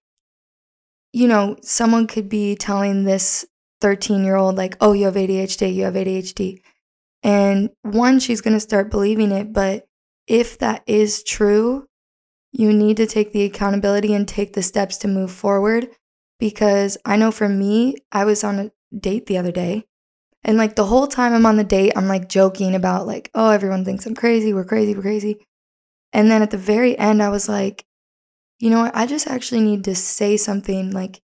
[1.13, 3.45] you know, someone could be telling this
[3.81, 6.61] 13 year old, like, oh, you have ADHD, you have ADHD.
[7.23, 9.53] And one, she's going to start believing it.
[9.53, 9.87] But
[10.27, 11.87] if that is true,
[12.53, 15.89] you need to take the accountability and take the steps to move forward.
[16.39, 19.85] Because I know for me, I was on a date the other day.
[20.43, 23.51] And like the whole time I'm on the date, I'm like joking about, like, oh,
[23.51, 24.55] everyone thinks I'm crazy.
[24.55, 24.95] We're crazy.
[24.95, 25.47] We're crazy.
[26.13, 27.85] And then at the very end, I was like,
[28.59, 28.97] you know what?
[28.97, 30.91] I just actually need to say something.
[30.91, 31.21] Like,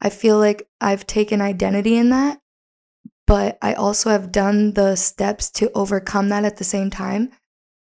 [0.00, 2.38] I feel like I've taken identity in that,
[3.26, 7.30] but I also have done the steps to overcome that at the same time.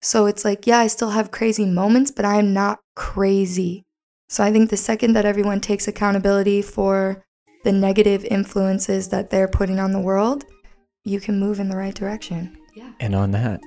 [0.01, 3.85] So it's like, yeah, I still have crazy moments, but I'm not crazy.
[4.29, 7.23] So I think the second that everyone takes accountability for
[7.63, 10.45] the negative influences that they're putting on the world,
[11.03, 12.57] you can move in the right direction.
[12.75, 12.91] Yeah.
[12.99, 13.61] And on that,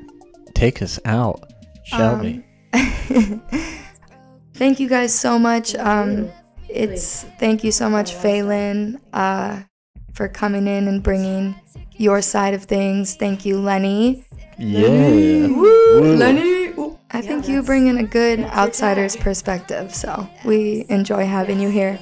[0.55, 1.53] take us out,
[1.85, 2.45] Shelby.
[2.73, 3.43] Um,
[4.55, 5.75] thank you guys so much.
[5.75, 6.31] Um,
[6.69, 9.63] it's thank you so much, Phelan, uh,
[10.13, 11.55] for coming in and bringing
[11.97, 13.17] your side of things.
[13.17, 14.25] Thank you, Lenny.
[14.59, 15.47] yeah.
[15.49, 16.69] Woo, Lenny.
[16.79, 16.99] Ooh.
[17.11, 21.99] I think you bring in a good outsider's perspective, so we enjoy having you here.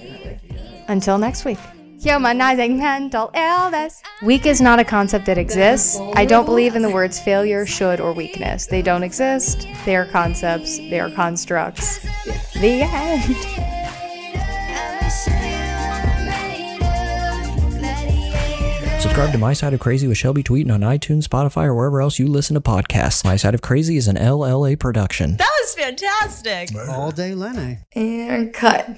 [0.88, 1.58] until next week
[2.02, 6.90] humanizing mental illness weak is not a concept that exists i don't believe in the
[6.90, 12.00] words failure should or weakness they don't exist they are concepts they are constructs
[12.54, 13.36] the end
[19.00, 22.20] Subscribe to My Side of Crazy with Shelby Tweten on iTunes, Spotify, or wherever else
[22.20, 23.24] you listen to podcasts.
[23.24, 25.36] My Side of Crazy is an LLA production.
[25.36, 26.70] That was fantastic.
[26.88, 27.80] All day Lenny.
[27.94, 28.88] And cut.